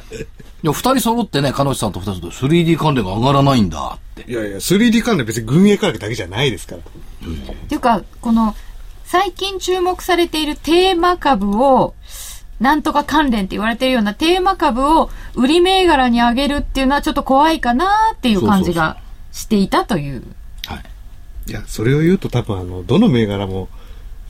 [0.68, 4.32] や、二人揃ってね、彼女さんと二人と 3D 関連が上がらないんだって。
[4.32, 6.82] いやいや、3D 関連別に軍営価格だけじゃないですから。
[6.82, 6.84] っ
[7.68, 8.56] ていうか、この、
[9.06, 11.96] 最近注目されているテーマ株を、
[12.60, 18.98] なんとか関連って言われているようなテーマ株を売り銘柄に上げるっていうのはちょっと怖いかなっていう感じが
[19.32, 20.24] していたという。
[20.68, 20.84] はい。
[21.48, 23.70] いや、それを言うと多分あの、どの銘柄も、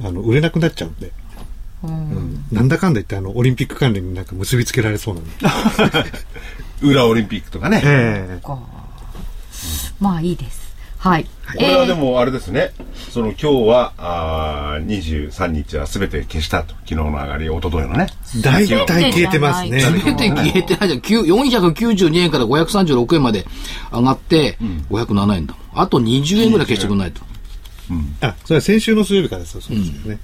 [0.02, 1.12] あの、売れなくなっちゃうんで。
[1.84, 5.32] うんなんだかんだ言ってあの、オリンピック関連になんか結びつけられそうなんで。
[6.82, 7.82] 裏オリンピックとかね。
[7.84, 8.58] えか
[10.00, 10.68] まあいいです。
[10.98, 11.26] はい。
[11.26, 12.72] これはでえーもあれですね。
[13.12, 16.74] その今日は、あー23日は全て消したと。
[16.86, 18.08] 昨日の上がり、一昨日のね。
[18.36, 19.80] え大体消えてますね。
[19.80, 21.00] 消えて消えてないじゃん。
[21.00, 21.24] 9
[21.72, 23.46] 492円から536円まで
[23.92, 24.58] 上がって、
[24.90, 25.82] 507円だもん。
[25.84, 27.22] あと20円ぐらい消してくんないと。
[28.22, 30.20] あ、それは先週の水曜日からですそうですよね。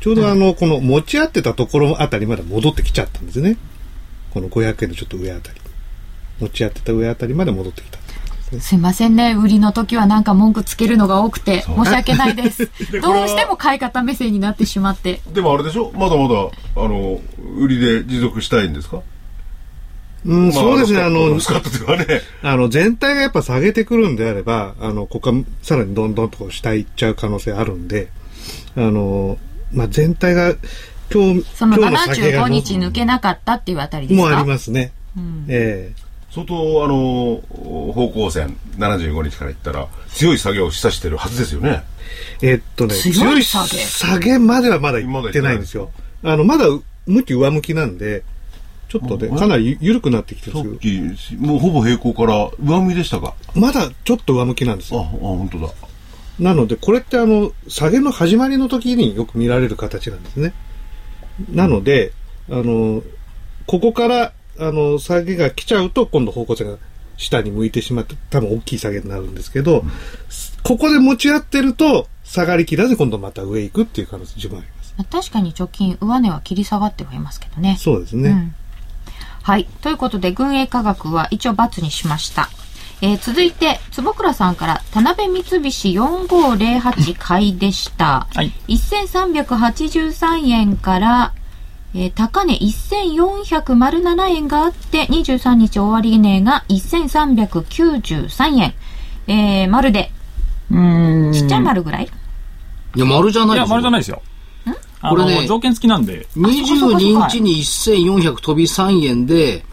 [0.00, 3.56] ちょうどあの、この持ち合ってたところあたりまで戻ってきちゃったんですね。
[4.32, 5.60] この500円のちょっと上あたり。
[6.40, 7.98] 持ち合ってた上あたりまで戻ってきた
[8.60, 9.34] すいませんね。
[9.34, 12.70] 売りの時はなんか文句つけるのが多くて、申し訳ないです。
[13.02, 15.20] どうしても買い方目線になってしまって。
[15.32, 15.90] でもあれでしょ？
[15.96, 16.34] まだまだ、
[16.76, 17.20] あの、
[17.58, 19.00] 売りで持続したいんですか？
[20.24, 21.40] うん、そうですね、あの、ね。
[22.42, 28.08] あの、全体がやっぱ下げてくるんであれば、あの、ここはさらにどんどんとこう下行っちゃう可能性あるんで、
[28.76, 29.38] あの、
[29.76, 30.54] まあ、全体が、
[31.12, 34.28] 今日、その今日の下げが75日抜けなかったっていうあたりですか？
[34.28, 34.90] もうありますね。
[35.48, 37.40] ええ相当、あの、
[37.94, 41.82] 方向線、75日から言ったら、強い下げを示唆してるはずですよね。
[42.42, 45.90] えっとね、強い下げ下げまではまだ行ってないんですよ。
[46.22, 46.66] あの、まだ
[47.06, 48.22] 向き上向きなんで、
[48.88, 53.34] ちょっとね、かなり緩くなってきてるんですき、もうほぼ平行から上向きでしたか？
[53.54, 55.04] まだちょっと上向きなんですあ、あ、よ。
[55.20, 55.68] 本当だ。
[56.38, 60.52] なので、これってあの、下げの始まりの時によく見られる形なんですね。
[61.52, 62.12] なので、
[62.50, 63.02] あの、
[63.66, 66.76] ここから、あの、下げが来ちゃうと、今度方向性が
[67.16, 69.84] 下に向いてしまって、多分大きい下げになるんですけど、
[70.62, 74.94] ここで持ち合ってると、下がりきらず今度また上行くっていう可能性十分あります。
[74.98, 77.76] まあ確かに貯金、上値は切り下がってはいますけどね。
[77.78, 78.30] そうですね。
[78.30, 78.54] うん
[79.46, 79.68] はい。
[79.80, 82.50] ということで、軍営価格は一応×にしました。
[83.02, 88.26] えー続いて、坪倉さんから、田辺三菱4508買いでした。
[88.34, 91.32] はい1383円から、
[91.94, 98.74] えー高値1407円があって、23日終値が1393円。
[99.28, 100.10] えー、丸で、
[100.70, 101.32] うーん。
[101.32, 104.02] ちっちゃい丸ぐらい、いや、丸じゃないいや、丸じゃないい。
[104.02, 104.22] ですよ。
[105.02, 109.64] あこれねの条件付きなんで、22日に1400飛び3円で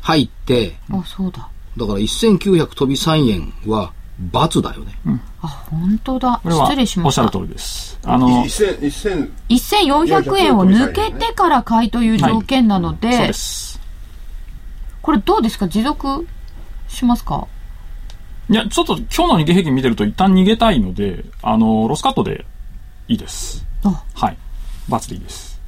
[0.00, 1.48] 入って、あ、そうだ。
[1.76, 3.92] だから1900飛び3円は
[4.32, 4.92] ×だよね。
[5.40, 6.40] あ、本当だ。
[6.44, 7.46] 失礼しましたおっしゃる通。
[7.46, 7.98] りです。
[8.04, 13.80] あの、1000、1000、1400円を抜けてから買いという条件なので、そうです。
[15.00, 15.68] これどうですか？
[15.68, 16.26] 持続
[16.88, 17.46] しますか？
[18.50, 22.44] いや、ちょっと今日の日経平均見てると一旦逃げたいので、あの、ロスカットで
[23.08, 23.64] いいです。
[23.84, 24.36] あはい。
[24.88, 25.58] 罰でいいです。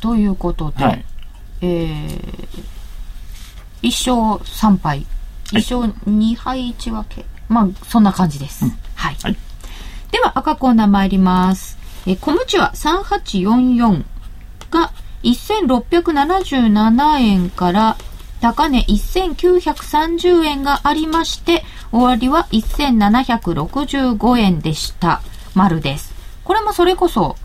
[0.00, 1.04] ということで、はい。
[1.62, 2.46] えー、
[3.82, 5.06] 一勝3敗、
[5.52, 7.26] 一勝2敗1分け。
[7.48, 8.64] まあ、そんな感じです。
[8.94, 9.16] はい。
[9.22, 9.36] はい
[10.12, 11.78] では、赤コーナー参ります。
[12.06, 14.04] えー、小ムチは3844
[14.70, 14.92] が
[15.22, 17.96] 1677円から
[18.42, 25.22] 高値1930円がありまして、終わりは1765円でした。
[25.54, 26.12] 丸です。
[26.44, 27.36] これもそれこそ、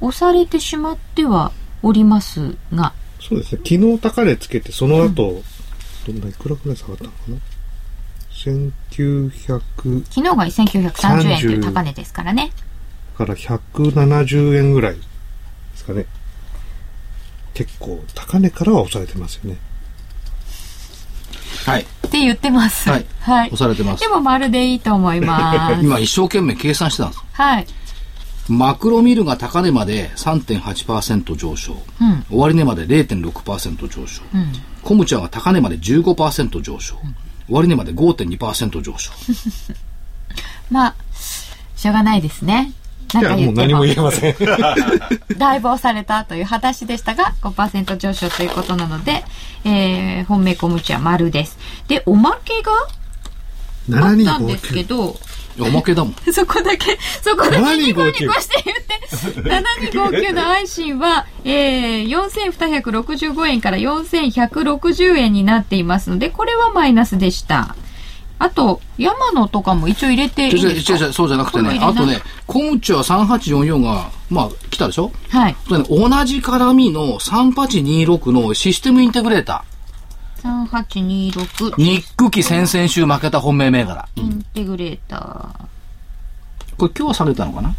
[0.00, 1.52] 押されてしまっては
[1.82, 3.60] おりますが、そうですね。
[3.64, 5.42] 昨日高値つけて、その後、
[6.06, 7.36] どんな、いくらくらい下がったのかな
[8.32, 12.52] ?1900 昨日が1930円という高値ですからね。
[13.16, 15.02] から170円ぐらいで
[15.76, 16.06] すかね。
[17.54, 19.58] 結構、高値からは押されてますよね。
[21.64, 21.82] はい。
[21.82, 22.90] って言ってます。
[22.90, 23.48] はいはい。
[23.48, 24.08] 押されてますで。
[24.08, 25.80] も丸でいいと思います。
[25.82, 27.24] 今一生懸命計算してたんです。
[27.32, 27.66] はい。
[28.48, 31.76] マクロミルが高値まで3.8%上昇。
[32.00, 32.24] うん。
[32.30, 34.22] 終値まで0.6%上昇。
[34.34, 34.52] うん。
[34.82, 36.96] コムチャは高値まで15%上昇。
[37.48, 39.12] 終値まで5.2%上昇。
[40.70, 40.94] まあ、
[41.76, 42.72] しょうがないですね。
[43.14, 44.36] ないんや、ももう何も言えません。
[45.38, 49.24] だいぶ押されたという話でしたが、5%上昇ということなので、
[49.64, 51.58] えー、本命小ムチは丸です。
[51.88, 54.86] で、おまけがあったんですけ7259。
[54.88, 55.16] ど、
[55.58, 56.14] おまけだもん。
[56.32, 67.76] そこだけ、そこだけニコニコ7259して言って、7259の愛心は、えー、4265円から4160円になっていますので、これはマイナスでした。
[68.40, 71.12] あと、山野とかも一応入れていいですか？
[71.12, 75.12] そうじゃなくてね、あとね、コムチは3844が、まあ、来たでしょ？
[75.30, 75.56] はい。
[75.68, 75.78] 同
[76.24, 79.64] じ絡みの3826のシステムインテグレータ
[80.44, 81.74] 3826ー。
[81.78, 84.08] ニック期先々週負けた本命銘柄。
[84.16, 86.76] インテグレーター。
[86.76, 87.74] これ今日は下げたのかな？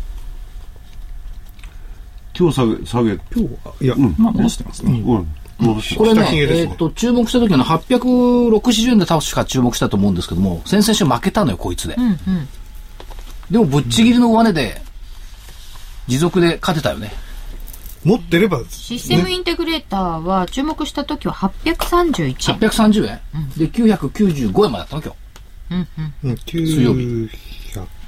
[2.37, 4.91] 今日下げ、下げ、今日は、いや、まあ、戻してますね。
[4.91, 5.27] うん。
[5.57, 12.01] 戻してこれねえっ、と、注目した時の860円で確か注目したと思うんですけども、先々週負けたのよ、こいつでう。
[12.01, 12.17] んうん。
[13.49, 14.81] でも、ぶっちぎりの上値で、
[16.07, 17.13] 持続で勝てたよね。
[18.05, 22.59] 持ってれば、システムインテグレーターは注目した時は831円。
[22.59, 23.19] 830円、
[23.57, 25.15] で、995円までだったの、今日。
[25.71, 25.87] うん
[26.23, 26.31] うん。
[26.31, 27.29] うん、水曜900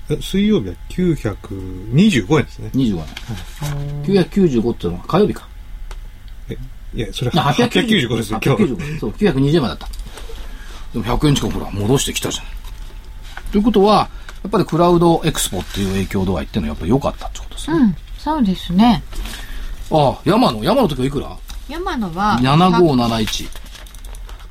[0.09, 2.69] え水曜日は925円ですね。
[2.73, 4.03] 25円。
[4.03, 5.47] 995っていうのは火曜日か。
[6.93, 8.63] いや、それあ895ですよ、今日。
[8.63, 9.87] 895そう、920円までだった。
[10.93, 12.45] でも100円近くほら、戻してきたじゃん。
[13.51, 14.09] ということは、
[14.43, 17.77] やっぱりクラウドエクスポっていう影響度合いっていうのはやっぱり良かったってことですね。
[17.77, 19.03] うん、そうですね。
[19.91, 20.63] ああ、山野？
[20.63, 21.37] 山の時はいくら？
[21.69, 23.49] 山野は、?7571。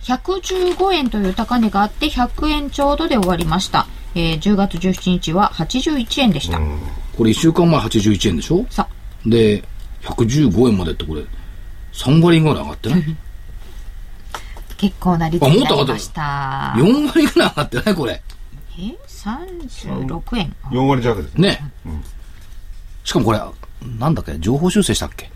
[0.02, 3.86] 115円という高値があって100円ちょうどで終わりました。
[4.14, 6.58] えー10月17日は81円でした。
[7.16, 8.64] これ1週間前81円でしょ？
[8.70, 8.88] さ
[9.26, 9.64] で、
[10.02, 11.22] 115円までってこれ、
[11.92, 13.04] 3割ぐらい上がってない？
[14.78, 16.74] 結構な率になりました。
[16.76, 18.22] ?4 割ぐらい上がってないこれ。
[18.78, 20.54] え ?36 円。
[20.70, 21.48] 4割弱ですね。
[21.84, 21.92] ね。
[23.02, 23.40] しかもこれ、
[23.98, 24.38] なんだっけ？
[24.38, 25.30] 情報修正したっけ？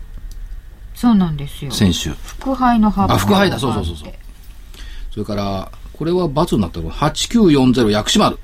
[0.95, 1.71] そうなんですよ。
[1.71, 2.11] 先週。
[2.11, 4.13] 副配の幅あ、副配だ、そうそうそうそう。
[5.11, 8.37] それから、これは×になったの8940薬師丸。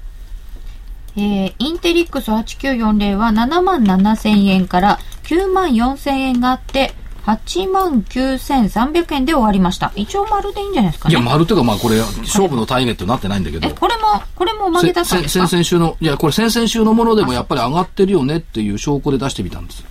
[1.16, 6.94] えー、インテリックス8940は7万7千円から9万4千円があって、
[7.28, 9.92] 8万9300円で終わりました。
[9.96, 11.16] 一応丸でいいんじゃないですかね。
[11.16, 13.72] いや、丸というかまあこれ、勝負のタイゲットになってないんだけどえ、。
[13.74, 19.84] これも、これも曲げだったんですせか先々週の、いや、これ先々週のものでもやっぱり上がってるよねっていう証拠で出してみたんです。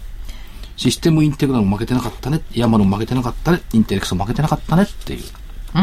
[0.78, 2.40] システムインテグラルも負けてなかったね。
[2.54, 3.60] ヤマルも負けてなかったね。
[3.74, 5.20] インテレックスも負けてなかったねっていう。
[5.20, 5.82] うーん、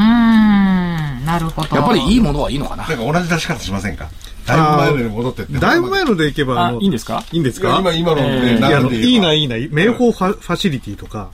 [1.26, 1.76] なるほど。
[1.76, 2.88] やっぱりいいものはいいのかな。
[2.88, 4.10] なんか同じ出し方しませんか？
[4.46, 5.54] だいぶ前のに戻ってって。
[5.60, 7.24] だいぶ前のでいけば、あのいいんですか？
[7.32, 11.30] いいんですか今、今のでいいな、いいな、名宝ファファシリティとか、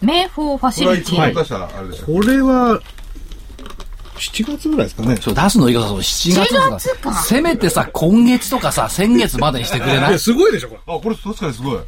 [0.00, 1.26] 名宝ファこシリティ。
[1.26, 1.68] れは。
[2.06, 2.80] これは、
[4.16, 5.16] 7月ぐらいですかね。
[5.16, 10.10] そう、出すのいいかさ、7月と7月かせめてさ、今月とかさ、先月までにしてくれない？
[10.10, 10.94] いや、すごいでしょ、これ。
[10.94, 11.78] あ、これ確かにすごい。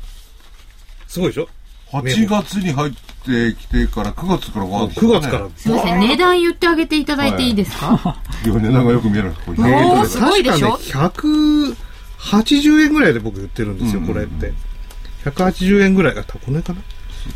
[1.09, 1.49] すごいでしょ
[1.93, 5.49] ？8月に入ってきてから9月からわーって9月から。
[5.55, 10.79] すいません、値段言ってあげていただいていいですか、 いや、値段がよく見えるこれおーすごいでしょ？
[10.79, 11.75] 確かね、
[12.19, 14.55] 180円ぐらいで僕売ってるんですよ、これって。
[15.27, 16.81] 180円ぐらいが、これかな？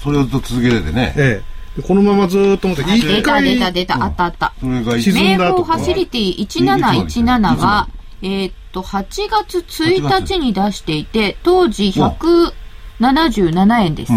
[0.03, 1.15] それをずっと続けててね。
[1.17, 1.43] え
[1.77, 1.81] え。
[1.81, 4.55] でこのままずーっと思って、あ出た一回、出た出た、あったあった。
[4.61, 7.89] それが沈名んだ後宝ファシリティ1717が、
[8.23, 11.93] えーっと、8月1日に出していて、当時
[12.99, 14.13] 177円です。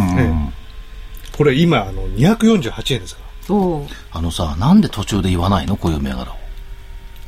[1.37, 6.25] これ今、あの、248円ですかおーあのさ、なんで途中で言わないのこういう銘柄を。
[6.25, 6.33] ら。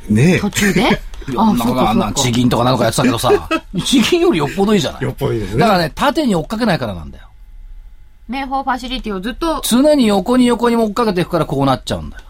[0.08, 1.00] ね途中で
[1.36, 2.06] あ、なんかあんそうかそうか。
[2.06, 3.48] な地銀とかなんかやってたけどさ、
[3.84, 7.28] 地銀よりよっぽどいいじゃないよっぽどいいですねだからね、縦に追っかけないからなんだよ。
[8.28, 12.24] 名宝ファシリティをずっと、常に横に横に追っかけていくからこうなっちゃうんだよ。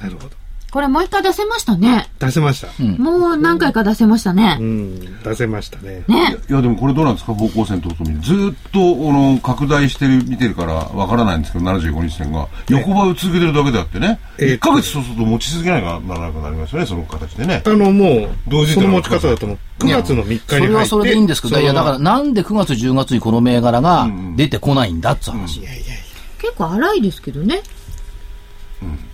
[0.00, 0.43] なるほど。
[0.74, 2.08] これもう一回出せましたね。
[2.18, 2.82] 出せました。
[3.00, 4.64] もう何回か出せましたねう。
[4.64, 6.02] ん、出せましたね。
[6.08, 6.36] ね。
[6.50, 7.32] いや、でもこれどうなんですか？
[7.32, 8.20] 方向線とともに。
[8.20, 12.48] ずーっと、あの、拡大してる、見てるからわからないんですけど、75日線が。
[12.70, 14.18] 横ばいを続けてるだけであってね。
[14.40, 17.70] ええ1ヶ月そうすると持ち続けないからならなくなりますよね、その形でねあ。
[17.70, 25.60] の、もう、同時その持ち方だともう、9月の3日にそれはそれでいいんですけど、いや、だからなんで9月10月にこの銘柄が出てこないんだっつう話。
[25.60, 27.62] 結構荒いですけどね。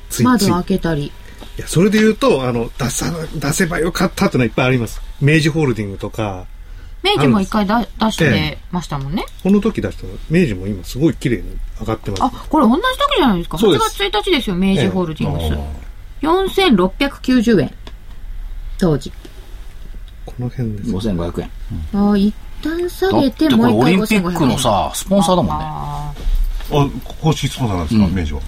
[0.08, 0.24] ついつい。
[0.24, 1.12] 窓開けたり。
[1.60, 5.02] いや、それで言うと、あの、出さ、出せばよかったってのはいっぱいあります。
[5.20, 6.46] 明治ホールディングとか、
[7.02, 9.26] 明治も一回だ出してましたもんね。
[9.42, 12.22] この時出したの、明治も今すごい綺麗に上がってます。
[12.22, 13.58] あ、これ同じ時じゃないですか。
[13.58, 16.26] 8す月1日ですよ、明治ホールディングス。
[16.26, 17.74] 4690円。
[18.78, 19.12] 当時。
[20.24, 20.90] この辺です。
[20.90, 21.50] 5500円。
[22.12, 25.64] あ一旦下げて、てこれもう一回オリンピックのさ、スポンサーだもんね。
[25.64, 26.12] あ
[26.72, 26.86] あ、
[27.20, 28.40] 公式スポンサーなんですか、明治は。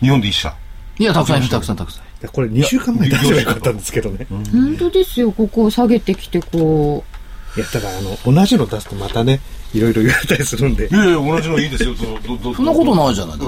[0.00, 0.54] 日本で一社。
[0.98, 2.02] いや、たくさんいる、たくさんたくさん。
[2.02, 4.26] いやこれ2週間前に出せばよかったんですけどね。
[4.30, 7.04] ー本当ですよ、ここを下げてきて、こ
[7.56, 9.40] いや、だからあの、同じの出すとまたね、
[9.72, 10.92] いろいろ言われたりするんでい。
[10.92, 11.94] やいや、同じのいいですよ。
[11.94, 13.38] そんなことないじゃない。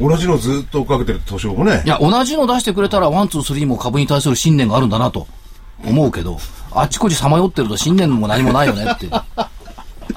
[0.00, 1.88] 同じのずっと追っかけてる図書もねい。
[1.88, 5.26] や、同じの出してくれたら、ワン、ツー、スリーも株に対する信念があるんだなと
[5.86, 6.38] 思うけど、
[6.70, 9.08] あっちこっちさまよってると信念も何もないよねって。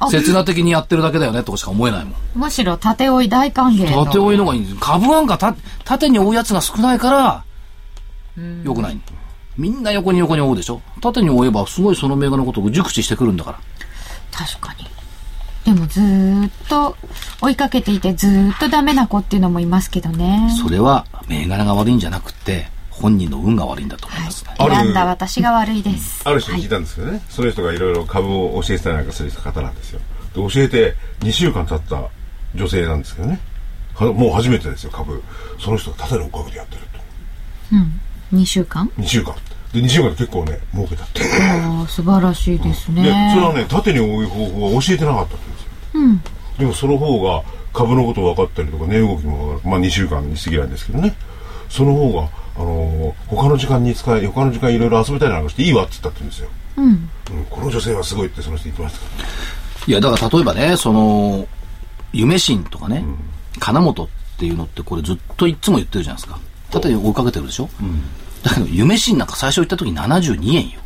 [0.09, 2.13] 刹那的にやってるだけだよねとしか思えないもん。
[2.13, 4.05] う、むしろ縦追い大歓迎の。
[4.05, 7.43] 縦追いのがいいんです株なんかた縦に追うやつが少ないから、
[8.63, 8.99] 良くない。
[9.57, 13.59] みんな横に横に追うでしょ縦に追えばすごいその銘柄のことを熟知してくるんだから。
[14.31, 14.87] 確かに。
[15.65, 16.95] でもずーっと
[17.41, 20.49] 追いかけていてずーっとダメな子っていうのもいますけどね。
[20.61, 22.67] それは銘柄が悪いんじゃなくて、
[23.01, 24.51] 本人の運が悪いんだと思いますね。
[24.57, 26.21] ある選んだ私が悪いです。
[26.23, 29.99] ある人に聞いたんですけどね、その人がいろいろ株を教えてたりなんかする方なんですよ。
[30.33, 32.03] で、教えて2週間経った
[32.55, 33.39] 女性なんですけどね。
[33.95, 35.21] はもう初めてですよ、株。
[35.59, 36.99] その人が縦の追っかけてやってると。
[38.35, 39.35] 2週間？2週間。
[39.73, 41.21] で、2週間で結構ね、儲けたって。
[41.21, 43.03] ああ、素晴らしいですね。
[43.03, 45.71] で、それはね、縦に追う方法は教えてなかったんですよ。
[46.59, 47.43] でもその方が
[47.73, 49.69] 株のこと分かったりとか、値動きも分かる。
[49.69, 51.15] まあ2週間に過ぎないんですけどね。
[51.69, 56.49] その方が、あのー他の時間に使い、他の時間いろいろ遊びたいなんかしていいわって言ったって言うんですよ。
[56.77, 56.85] うん。
[56.85, 59.27] うん、この女性はすごいってその人言ってましたから。
[59.87, 61.47] いや、だから例えばね、その、
[62.13, 63.03] 夢新とかね、
[63.59, 66.39] 金本っていうのってこれずっといつも言ってるじゃないですか。
[66.71, 67.69] 縦に追いかけてるでしょ、
[68.43, 70.79] だけど夢新なんか最初言った時72円よ。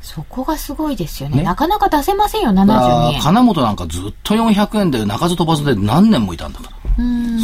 [0.00, 1.38] そこがすごいですよね。
[1.38, 3.20] ねなかなか出せませんよ、72だから円。
[3.20, 6.72] 金本なんかずっと400円で鳴かず飛ばずで何年もいたんだから。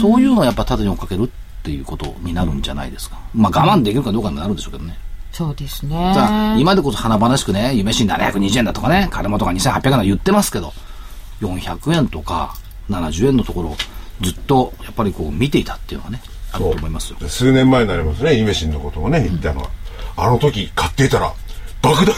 [0.00, 1.32] そういうのをやっぱ縦に追っかけるって
[1.70, 3.18] いうことになるんじゃないですか。
[3.34, 4.96] まあ我慢できるかどうかになるんでしょうけどね。
[5.32, 6.12] そうですね。
[6.14, 10.72] さあ、今でこそ華々しくね、夢新720円だとかね、金本が2800円だと言ってますけど、
[11.40, 12.54] 400円とか
[12.90, 13.76] 70円のところを
[14.20, 17.18] ずっとやっぱりこう見ていたっていうのがね、あると思いますよ。
[17.20, 19.70] で数年前になりますね、夢新のことをね、言ったのは。
[20.16, 21.32] あの時買っていたら、
[21.82, 22.12] 莫大な。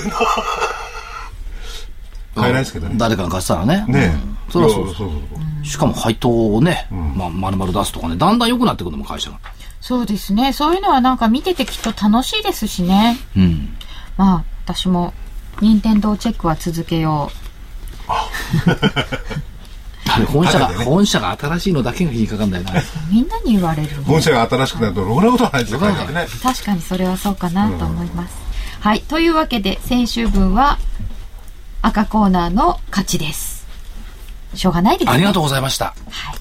[2.35, 2.95] 買えないですけどね。
[2.97, 3.85] 誰かが貸したらね。
[3.89, 5.17] ねうんそりゃそうそうそうそ
[5.63, 9.39] うしかも配当をね、まあ、丸々出すとかね、だんだん良くなってくるのも会社が。
[9.81, 10.53] そうですね。
[10.53, 13.17] そういうのはなんか見ててきっと楽しいですしね。
[13.37, 13.77] うん。
[14.17, 15.15] まあ、私も、
[15.61, 17.31] 任天堂チェックは続けよ
[20.09, 22.81] あれ、本社が、ね本社が新しいのだけが引っかかんだよな。
[22.81, 22.83] う。
[23.11, 23.89] みんなに言われる。
[24.05, 26.27] 本社が新しくなると、ろくなことはないですよ、ね。
[26.43, 28.35] 確かにそれはそうかなと思います。
[28.81, 29.03] はい。
[29.03, 30.79] というわけで、先週分は
[31.83, 33.67] 赤コーナーの勝ちです。
[34.55, 35.13] しょうがないですね。
[35.13, 35.95] ありがとうございました。
[36.11, 36.37] はい。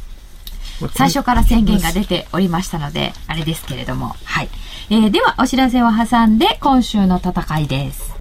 [0.95, 4.15] 最初から宣言が出ておりましたので、あれですけれども。
[4.23, 4.49] はい。
[4.89, 8.15] えーでは、お知らせを挟んで、今週の戦いです。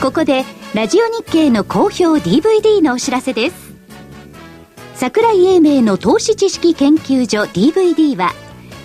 [0.00, 0.44] ここで
[0.74, 3.72] ラジオ日経の好評 DVD のお知らせです
[4.94, 8.32] 桜井英明の投資知識研究所 DVD は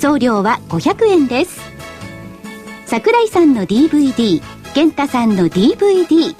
[0.00, 1.60] 送料は500円です。
[2.86, 4.40] 桜井さんの DVD
[4.74, 6.34] 源太さんの DVD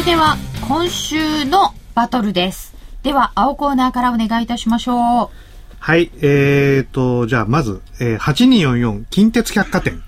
[0.05, 0.37] では、
[0.69, 2.75] 今週のバトルです。
[3.03, 5.29] では、青コーナーからお願いいたしましょう。
[5.79, 10.03] はい、えーと、じゃあまず、えー、8244近鉄百貨店。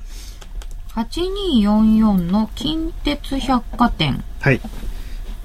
[0.91, 4.23] 8244の近鉄百貨店。
[4.41, 4.61] はい。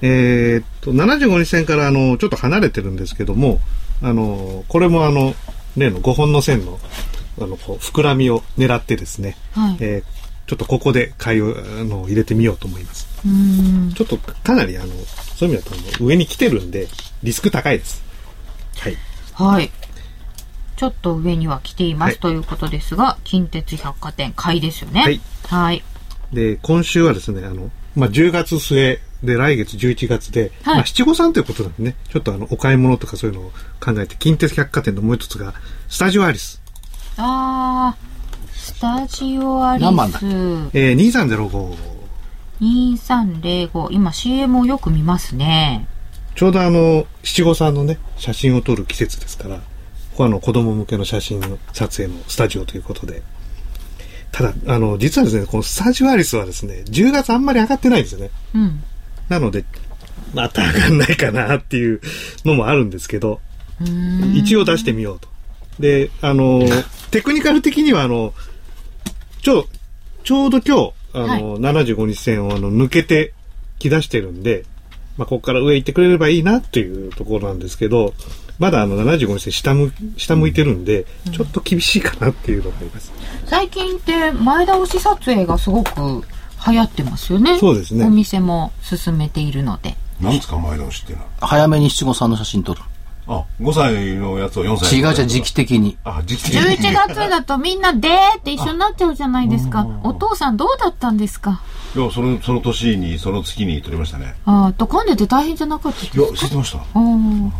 [0.02, 3.58] えーっと、75日線からあの、ちょっと離れてるんですけども、
[4.02, 5.34] あの、これもあの、
[5.78, 6.78] 例の5本の線の、
[7.40, 10.21] あの、こう、膨らみを狙ってですね、はいえー
[10.52, 13.08] ちょっとここで買いを、あの、入れてみようと思います。
[13.94, 14.88] ちょっとかなりあの、
[15.34, 16.88] そういう意味だとあの上に来てるんで、
[17.22, 18.02] リスク高いです。
[18.76, 18.96] はい。
[19.32, 19.70] はい。
[20.76, 25.00] ちょっと上には来ています、はいということですが、近鉄百貨店、買いですよね。
[25.00, 25.20] はい。
[25.46, 25.82] はい。
[26.34, 35.54] で、今週はですね、あの、まあ、10月末で来月11月で、はいまあ、七五三ということなんでね、ちょっとあの、お買い物とかそういうのを考えて、近鉄百貨店のもう一つが、
[35.88, 36.60] スタジオアリス。
[37.16, 38.11] あー、
[38.62, 40.20] スタジオアリ何番だ？
[40.20, 41.76] スえー、2305。
[42.60, 43.88] 2305。
[43.90, 45.88] 今 CM をよく見ますね。
[46.36, 49.62] ちょうどあの、七五三のね、写真を撮る季節ですから、こ
[50.18, 53.24] こはあの、子供向けの写真の撮影のスタジオということで。
[54.30, 58.30] ただ、あの、実はですね、このスタジオアリスはですね、10月あんまり上がってないんですよね。
[58.54, 58.84] うん。
[59.28, 59.64] なので、
[60.34, 62.00] また上がんないかなっていう
[62.44, 63.40] のもあるんですけど、
[64.36, 65.28] 一応出してみようと。
[65.80, 66.62] で、あの、
[67.10, 68.32] テクニカル的にはあの、
[69.42, 69.66] ちょ、
[70.24, 73.34] ちょうど今日、あの、75日線をあの抜けて
[73.78, 74.64] き出してるんで、
[75.18, 78.14] まあ、ここから上行ってくれればいいなっていうところなんですけど、
[78.58, 83.12] まだあの75日線下向下向いてるんで、ちょっと厳しいかなっていうのがあります。
[83.46, 87.58] 最近って前倒し撮影がすごく流行ってますよね。
[87.58, 89.96] そうですねお店も進めているので。
[90.20, 91.30] 何ですか、前倒しっていうのは。
[91.40, 92.80] 早めに七五三の写真撮る。
[93.28, 95.96] あ、5歳のやつを4歳違うじゃん、時期的に。
[96.04, 96.76] あ、時期的に。
[96.88, 99.86] 11月だとみんなでーって一緒になっちゃうじゃないですか。
[100.02, 101.60] お父さんどうだったんですか？
[101.94, 104.34] いや、その、その年に、その月に撮りましたね。
[104.44, 106.78] ああ、と混んでて大変じゃなかったですいや、知ってました。
[106.98, 107.52] うん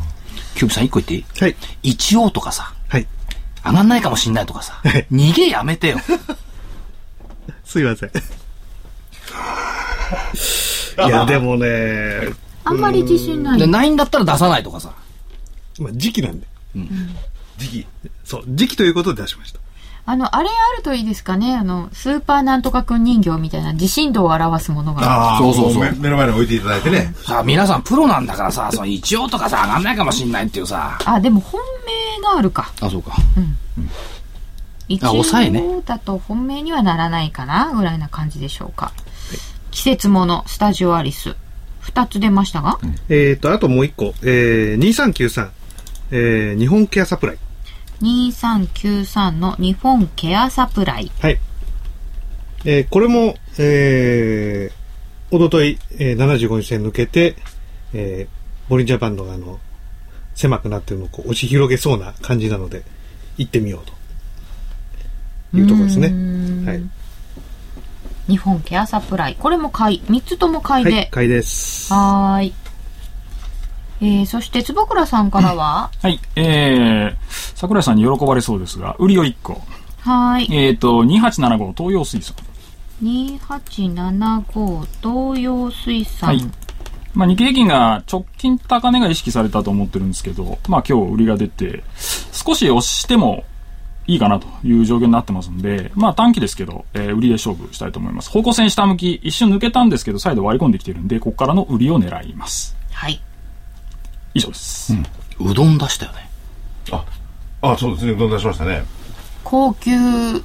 [0.54, 1.24] キューブさん一個言っていい？
[1.40, 1.56] はい。
[1.82, 3.06] 一応とかさ、はい。
[3.64, 4.80] 上がんないかもしんないとかさ、
[5.12, 5.98] 逃げやめてよ。
[7.64, 8.10] すいません。
[11.06, 11.66] いや、でもね、
[12.64, 13.66] あんまり自信ないで、。
[13.66, 14.92] ないんだったら出さないとかさ。
[15.82, 16.46] まあ、時期なんで。
[17.58, 17.86] 時期。
[18.24, 19.60] そう、時期ということで出しました。
[20.04, 21.54] あの、あれあるといいですかね。
[21.54, 25.02] あの、スーパーなんとかくん人形みたいな自信度を表すものが。
[25.02, 27.14] ああ、そうそうそう目目の前に置いていただいてね。
[27.24, 30.98] さあ、皆さんプロなんだからさ、その一応とかさ、上がんないかもしんないっていうさ。
[31.04, 32.72] あ、でも本命があるか。
[32.80, 33.12] あ、そうか。
[34.88, 38.92] 一抑えね応だと本命にはならないかなぐらいな感じでしょうか。
[39.70, 41.36] 季節もの、スタジオアリス。
[41.78, 42.78] 二つ出ましたが、
[43.08, 45.50] えっ、と、あともう一個、えー、2393、
[46.14, 47.38] えー、日本ケアサプライ。
[48.02, 51.10] 2393の日本ケアサプライ。
[51.20, 51.38] はい。
[52.66, 57.34] えー、これも、えー、おととい、えー、75日線抜けて、
[57.94, 59.58] えー、ボリンジャーバンドがあの、
[60.34, 62.82] 狭くなってるのをこう押し広げそうな感じなので、
[63.38, 63.90] 行ってみよう
[65.52, 66.08] というところですね。
[66.66, 66.82] はい。
[68.28, 69.36] 日本ケアサプライ。
[69.38, 70.02] これも買い。
[70.10, 71.08] 三つとも買いはいで、。
[71.10, 71.90] 買いです。
[71.92, 72.54] はーい。
[74.02, 76.18] えー、そして坪倉さんからは、はい。
[76.34, 77.16] えー、
[77.54, 79.62] 桜井さんに喜ばれそうですが、売りを1個。
[80.00, 80.54] はーい。
[80.54, 82.34] えっ、と、2875東洋水産。
[83.00, 86.28] 2875東洋水産。
[86.30, 86.42] はい
[87.14, 91.84] まあ、日経平均が直近高値が意識されたと思ってるんですけど、まあ今日売りが出て、
[92.32, 93.44] 少し押しても
[94.06, 98.30] いいかなという状況になってますんで、まあ短期ですけど、えー売りで勝負したいと思います。
[98.30, 102.74] 方向線下向き、一瞬抜けたんですけど、再度割り込んできてるんで、ここからの売りを狙います。
[102.92, 103.20] はい。
[104.34, 104.94] 以上です。
[105.40, 106.30] うどん出したよね。
[106.90, 107.04] あ、
[107.62, 108.12] あそうですね。
[108.12, 108.84] うどん出しましたね。
[109.44, 109.90] 高級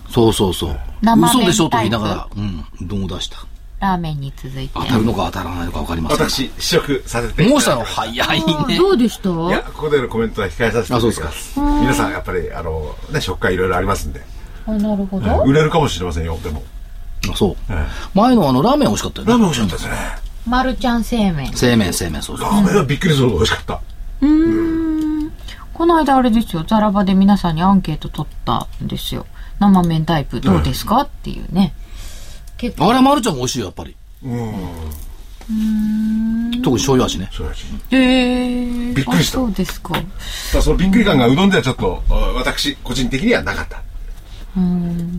[0.10, 0.80] そうそうそう。
[1.02, 3.38] 生麺嘘でしょと言いながら、うん、うどんを出した。
[3.80, 4.74] ラーメンに続いて。
[4.74, 6.20] 当たるのか当たらないのか分かりません。
[6.30, 8.78] 私、試食させていただきまもうしたの早いね。
[8.78, 9.30] どうでした？
[9.30, 11.60] いや、ここでのコメントは控えさせていただきあそうですます。
[11.60, 14.22] 皆さん、やっぱり、あの、ね、食感いろいろありますんで、
[14.66, 15.44] あなるほど。
[15.44, 16.64] 売れるかもしれませんよ、でも。
[17.32, 17.56] あそう。
[17.70, 17.86] え
[18.16, 19.32] 前のあの、ラーメン美味しかったよね。
[19.34, 20.27] ラーメン美味しかったですね。
[20.48, 21.54] マルちゃん製麺。
[21.54, 22.54] 製麺、製麺、そうそうラ。
[22.54, 23.82] ーメンはびっくりするほど美味しかった。
[25.74, 29.26] この間あれですよ、ザラバで皆さんにアンケート取ったんですよ。
[29.60, 31.74] 生麺タイプどうですか、っていうね。
[32.58, 32.90] 結構。
[32.90, 33.96] あれ、マルちゃんも美味しいよ、やっぱり。
[36.64, 37.30] 特に醤油味ね。
[37.32, 37.66] そうやし。
[37.92, 39.94] えー、びっくりしたあそうですか。
[40.62, 43.82] そのびっくり感がうどんではちょっと、あ私、個人的にはなかった。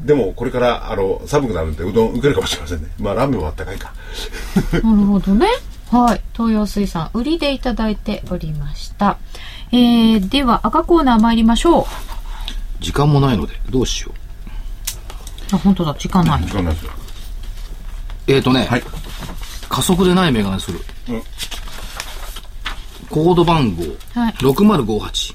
[0.05, 2.89] でも、これから、あの、寒くなるんで、うどん受けるかもしれませんね。
[2.99, 3.93] まあ、ラーメンはあったかいか。
[4.73, 5.47] なるほどね。
[5.91, 6.21] はい。
[6.35, 9.19] 東洋水産、売りでいただいておりました。
[9.71, 11.85] えー、では赤コーナー参りましょう。
[12.81, 14.13] 時間もないので、どうしよ
[15.53, 15.55] う。
[15.55, 16.43] あ、本当だ、時間ない。
[16.43, 16.93] 時間ないですよ。
[18.27, 18.83] えーとね、はい。
[19.69, 20.81] 加速でないメガネする。
[21.09, 21.23] うん
[23.11, 23.83] コード番号、
[24.13, 24.33] はい。
[24.35, 25.35] 6058、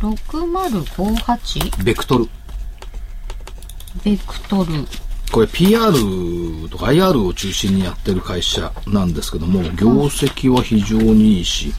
[0.00, 2.28] 6058ベクトル。
[4.04, 4.72] ベクトル。
[5.30, 5.90] これ PR
[6.68, 11.72] とか IR を中心にやってる会社なんですけども、業績は非常にいいし、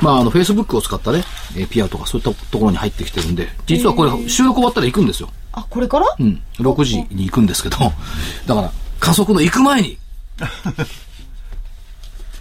[0.00, 1.22] まあ、あの、Facebook を使ったね、
[1.54, 5.28] えー PR とかそういったところに入ってきてるんで、実はこれ収録終わったら行くんですよ。
[5.52, 6.06] あ、これから？
[6.18, 6.42] うん。
[6.58, 7.76] 6時に行くんですけど、
[8.46, 9.98] だから、加速の行く前に、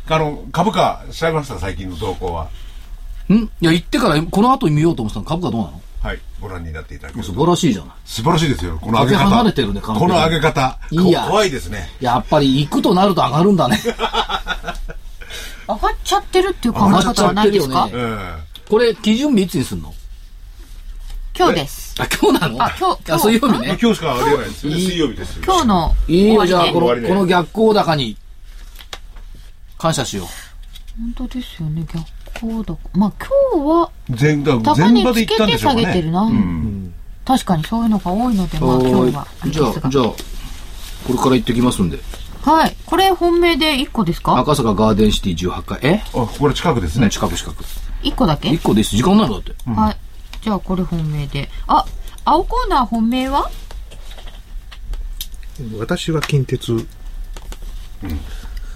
[0.09, 2.47] あの、株価、調べました、最近の動向は。
[3.29, 3.33] ん？
[3.35, 5.81] いや、行ってから、この後見ようと思ってたの株価どうなの？
[6.03, 6.19] はい。
[6.41, 7.95] ご覧になっていただける素と晴らしいじゃない。
[8.03, 8.77] 素晴らしいですよ。
[8.81, 9.19] この上げ方。
[9.19, 10.77] かけ離れてるねこの上げ方。
[10.91, 11.89] いいやこ怖いですね。
[12.01, 13.79] やっぱり行くとなると上がるんだね。
[15.65, 17.85] 上がっちゃってるっていう考え方はないですか？
[17.85, 18.69] 上がっちゃってるよねうん。
[18.69, 19.93] これ、基準日いつにすんの？
[21.37, 21.95] 今日です。
[21.99, 22.61] あ、今日なの？
[22.61, 23.77] あ今日今日あ、水曜日ね。
[23.81, 24.79] 今日しかありえないですよね。
[24.81, 25.43] 水曜日ですよ。
[25.45, 28.17] 今日のいいよ、じゃあ、終わりでこの、この逆光高に、
[29.77, 30.27] 感謝しよ
[31.17, 32.03] 本当ですよね、逆
[32.35, 32.75] 光だ。
[32.93, 33.13] まあ
[33.53, 36.21] 今日は全、だ高値つけて下げてるな。
[36.21, 36.93] うん。
[37.25, 38.61] 確かにそういうのが多いので、う。
[38.65, 39.27] まあ今日はは。
[39.45, 40.15] いじゃあ、あれですがじゃあ、こ
[41.09, 41.99] れから行ってきますんで。
[42.41, 42.75] はい。
[42.85, 44.37] これ本命で1個ですか？
[44.37, 45.79] 赤坂ガーデンシティ18階。
[45.81, 46.03] え？
[46.13, 47.09] あ、これ近くですね。
[47.09, 47.63] 近く近く。
[48.03, 48.95] ?1 個だけ？1個です。
[48.97, 49.53] 時間ないのだって。
[49.69, 49.97] はい。
[50.41, 51.49] じゃあこれ本命で。
[51.67, 51.85] あ、
[52.25, 53.49] 青コーナー本命は？
[55.79, 56.85] 私は近鉄。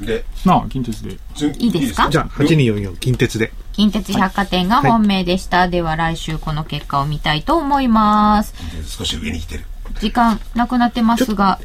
[0.02, 1.18] で、なあ、近鉄で。
[1.36, 2.10] ついいですか？
[2.10, 3.52] じゃあ、8244近鉄で。
[3.74, 5.68] 近鉄百貨店が本命でした。
[5.68, 8.54] では来週この結果を見たいと思います。
[8.88, 9.66] 少し上に来てる。
[10.00, 11.60] 時間なくなってますが、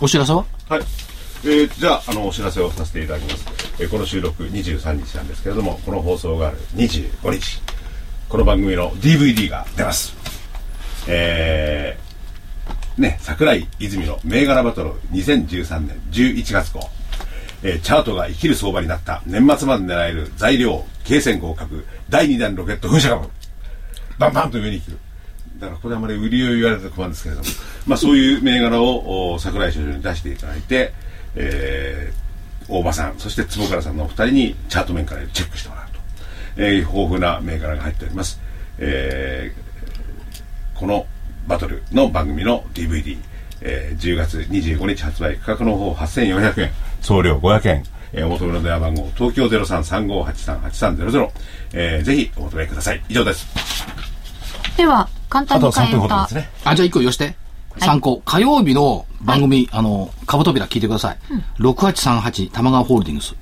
[0.00, 0.44] お知らせは？
[0.68, 0.82] はい。
[1.44, 3.44] えー、じゃあ、あの、お知らせをさせていただきます。
[3.80, 7.62] えーこの収録23日なんですけれども、この放送がある25日、
[8.28, 10.14] この番組の DVD が出ます。
[11.06, 16.80] えー、ね、桜井泉の銘柄バトル2013年11月号。
[17.62, 23.28] えーチャートが生きる相場になった年末まで狙える材料、経線合格、第2弾ロケット噴射株。
[24.18, 24.98] バンバンと上に来る。
[25.58, 27.48] だからここであまり売りを言われて困るんですけれども、
[27.86, 30.92] まあそういう銘柄をお桜井所長に出していただいて、
[31.34, 36.00] えー、大場さん、そして坪倉さんのお二人にチャート面からチェックしてもらうと、
[36.56, 38.40] えー、豊富な銘柄が入っております。
[38.78, 41.06] えー、この
[41.46, 43.18] バトルの番組の DVD、
[43.60, 51.30] えー、10月25日発売価格の方8400円送料500円えー、お求めの電話番号、東京0335838300、
[51.74, 53.04] えー、ぜひお求めください。
[53.08, 53.46] 以上です。
[54.76, 56.34] では、簡単あとは3に変えた分ほどです。
[56.34, 56.50] ね。
[56.64, 57.34] あ、じゃあ一個よして。
[57.78, 58.22] 参考。
[58.24, 61.18] 火曜日の番組、あの、株扉聞いてください。
[61.58, 63.34] 6838玉川ホールディングス。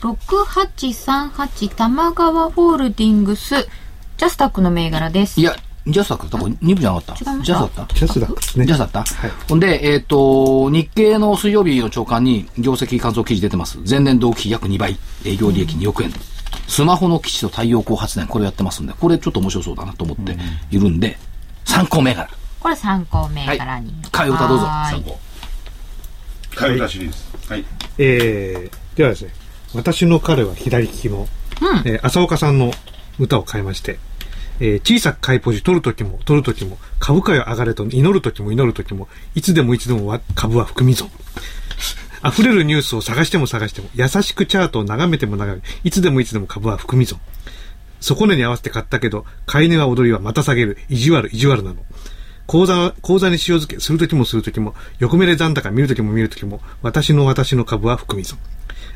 [0.00, 3.68] 6838玉川ホールディングス、
[4.16, 5.40] ジャスタックの銘柄です。
[5.40, 5.54] いや、
[5.90, 6.38] ジャスダックだった？
[6.38, 7.24] これ2部じゃなかった？
[7.42, 7.94] ジャスだった？
[7.94, 8.66] ジャスダックですね。
[8.66, 9.04] ジャスだった、
[9.48, 13.78] ほんで、えっ、と、日経の水曜日の朝刊に業績感想記事出てます。
[13.88, 16.12] 前年同期比約2倍、営業利益2億円。
[16.66, 20.36] スマホの基地と太陽光発電、これやってますんで、これちょっと面白そうだなと思って
[20.70, 21.18] いるんで、
[21.64, 22.28] 参考銘柄。
[22.60, 23.90] これ参考銘柄に。
[24.12, 24.26] はい。
[24.26, 24.64] 替え歌どうぞ。
[24.66, 24.90] はーい。
[24.92, 25.18] 参考。
[26.52, 27.52] 替え歌シリーズ。
[27.52, 27.64] はい。
[27.98, 29.32] えー、ではですね、
[29.74, 31.26] 私の彼は左利きの、
[31.84, 32.70] えー浅岡さんの
[33.18, 33.98] 歌を変えまして、
[34.60, 41.10] えー小さく買いポジ取るときも取るときも、株価よ上がれと祈るときも祈るときも、いつでもいつでもわ株は含み損。
[42.24, 47.20] 溢れるニュースを探しても探しても、優しくチャートを眺めても眺め、いつでもいつでも株は含み損。
[48.00, 50.78] 底値に合わせて買ったけど、買い値は踊りはまた下げる。
[50.88, 51.76] 意地悪、意地悪なの。
[52.46, 58.38] 口座、口座に塩漬けするときもするときも、横目で残高見るときも見るときも、私の私の株は含み損。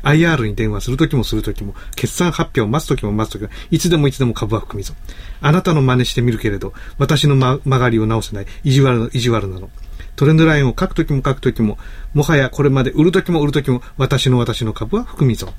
[0.03, 4.95] IR に電話するときもするときも、決算発表を待つときも待つときも、いつでもいつでも株は含み損。
[5.41, 8.45] あなたの真似してみるけれど、私の、ま、曲がりを直せない。
[8.63, 9.69] 意地悪の、意地悪なの。
[10.15, 11.77] トレンドラインを書くときも書くときも、
[12.13, 15.49] もはやこれまで売るときも売るときも、私の私の株は含み損。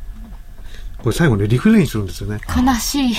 [0.99, 2.40] これ最後ね、リフレインするんですよね。
[2.55, 3.14] 悲しい。
[3.14, 3.18] ち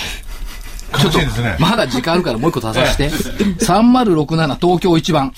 [1.07, 1.57] ょっとですね。
[1.59, 3.09] まだ時間あるからもう一個足させて。
[3.65, 5.33] 3067東京一番。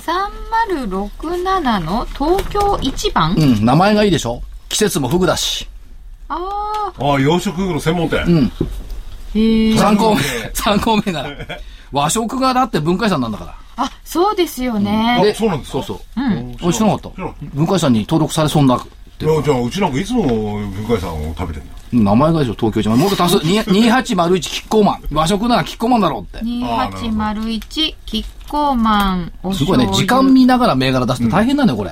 [0.00, 5.68] 3067の東京一番、うん、名前がいいでしょ季節もフグだし。
[6.28, 6.38] あ
[6.98, 8.24] あ、ああ、洋食の専門店。
[8.24, 8.52] うん。
[9.34, 9.76] へえ。
[9.76, 10.20] 参考銘、
[10.54, 11.30] 参考銘柄。
[11.92, 13.54] 和食がだって文化遺産なんだから。
[13.84, 15.18] あ、そうですよね。
[15.20, 15.82] あそうなんですか？
[15.82, 16.20] そうそう。
[16.20, 16.56] うん。
[16.62, 17.22] おい知らなかった。
[17.52, 18.74] 文化遺産に登録されそうな。
[18.76, 21.74] いやじゃあ、うちなんかいつも文化遺産を食べてんだ。
[21.92, 22.98] 名前がいいでしょ東京一番。
[22.98, 23.44] もう一個足す。
[23.44, 25.02] に2801キッコーマン。
[25.12, 26.38] 和食ならキッコーマンだろうって。
[26.44, 27.60] 2801
[28.06, 29.86] キッコーマンおすごいね。
[29.92, 31.90] 時間見ながら銘柄出すって大変なんだよ、これ。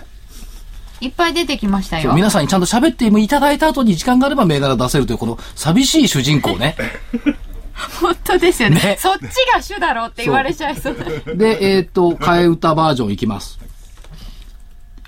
[1.00, 2.12] いっぱい出てきましたよ。
[2.14, 6.76] 皆さんにちゃんと喋っていただいた後に時間があれば銘柄出せるという、この寂しい主人公ね。
[8.00, 9.22] 本当ですよねねそっち
[9.54, 11.34] が主だろうって言われちゃいそうだ。
[11.34, 13.58] で、えっ、と、替え歌バージョンいきます。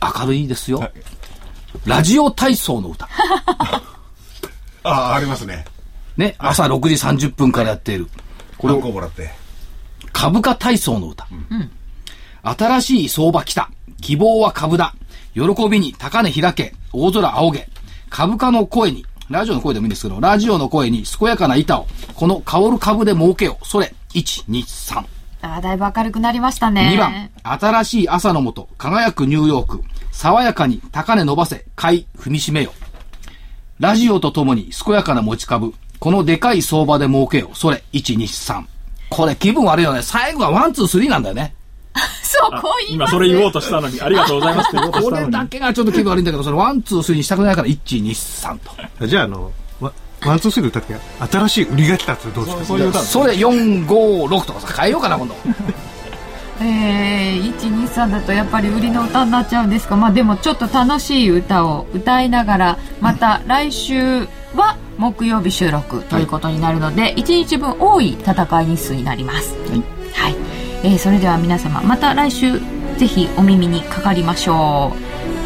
[0.00, 0.88] 明るいですよ。
[1.84, 3.08] ラジオ体操の歌。
[4.82, 5.64] ああ、ありますね。
[6.16, 8.08] ね、朝6時30分からやっている。
[8.58, 9.30] これをもらって。
[10.12, 11.26] 株価体操の歌。
[12.42, 13.70] 新しい相場来た。
[14.00, 14.94] 希望は株だ。
[15.34, 16.74] 喜びに高値開け。
[16.92, 17.68] 大空仰げ。
[18.08, 23.66] 株価の声に、ラジオの声でもいいんですけど、ラジオの声に健やかな板を、この香る株で儲けよう。
[23.66, 25.04] それ、1、2、3。
[25.42, 26.92] あーだいぶ明るくなりましたね。
[26.94, 32.72] 2番、新しい朝の下、輝くニューヨーク、爽やかに高値伸ばせ、買い、踏みしめよ。
[33.78, 37.50] ラジオとともに健やかな持ち株、このでかい相場で儲けよ。
[37.54, 38.64] それ、1、2、3。
[39.08, 40.02] これ気分悪いよね。
[40.02, 41.54] 最後はワン、ツー、スリーなんだよね。
[42.30, 43.10] そう、こう言います。
[43.10, 45.32] 今それ言おうとしたのに、ありがとうございますって言おうとしこれたのに。
[45.32, 48.58] だけがちょっと気分悪いんだけど、それワン、ツー、スリーにしたくないから、1、2、3
[48.98, 49.06] と。
[49.06, 49.50] じゃあ、あの、
[49.80, 49.92] ワ
[50.26, 50.94] one two three 歌って、
[51.30, 52.64] 新しい売りが来たってどうですか？
[52.64, 53.88] そういう歌それ、4、5、
[54.26, 55.34] 6とかさ、変えようかな、今度。
[56.62, 59.96] えー、123だとやっぱり売りの歌になっちゃうんですか？
[59.96, 70.36] まあでもちょっと楽しい歌を歌いながらまた来週は木曜日収録ということになるので、1日分多い戦い日数になりますはいはい、
[70.82, 72.58] えーそれでは皆様また来週
[72.98, 74.92] ぜひお耳にかかりましょ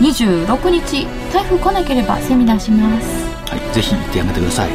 [0.01, 3.25] う26日台風来なければセミナーします
[3.55, 4.71] はい、ぜひ行ってあげてください。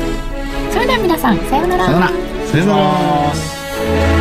[0.72, 2.12] それでは皆さんさようならさよなら。
[2.47, 4.18] さよなら。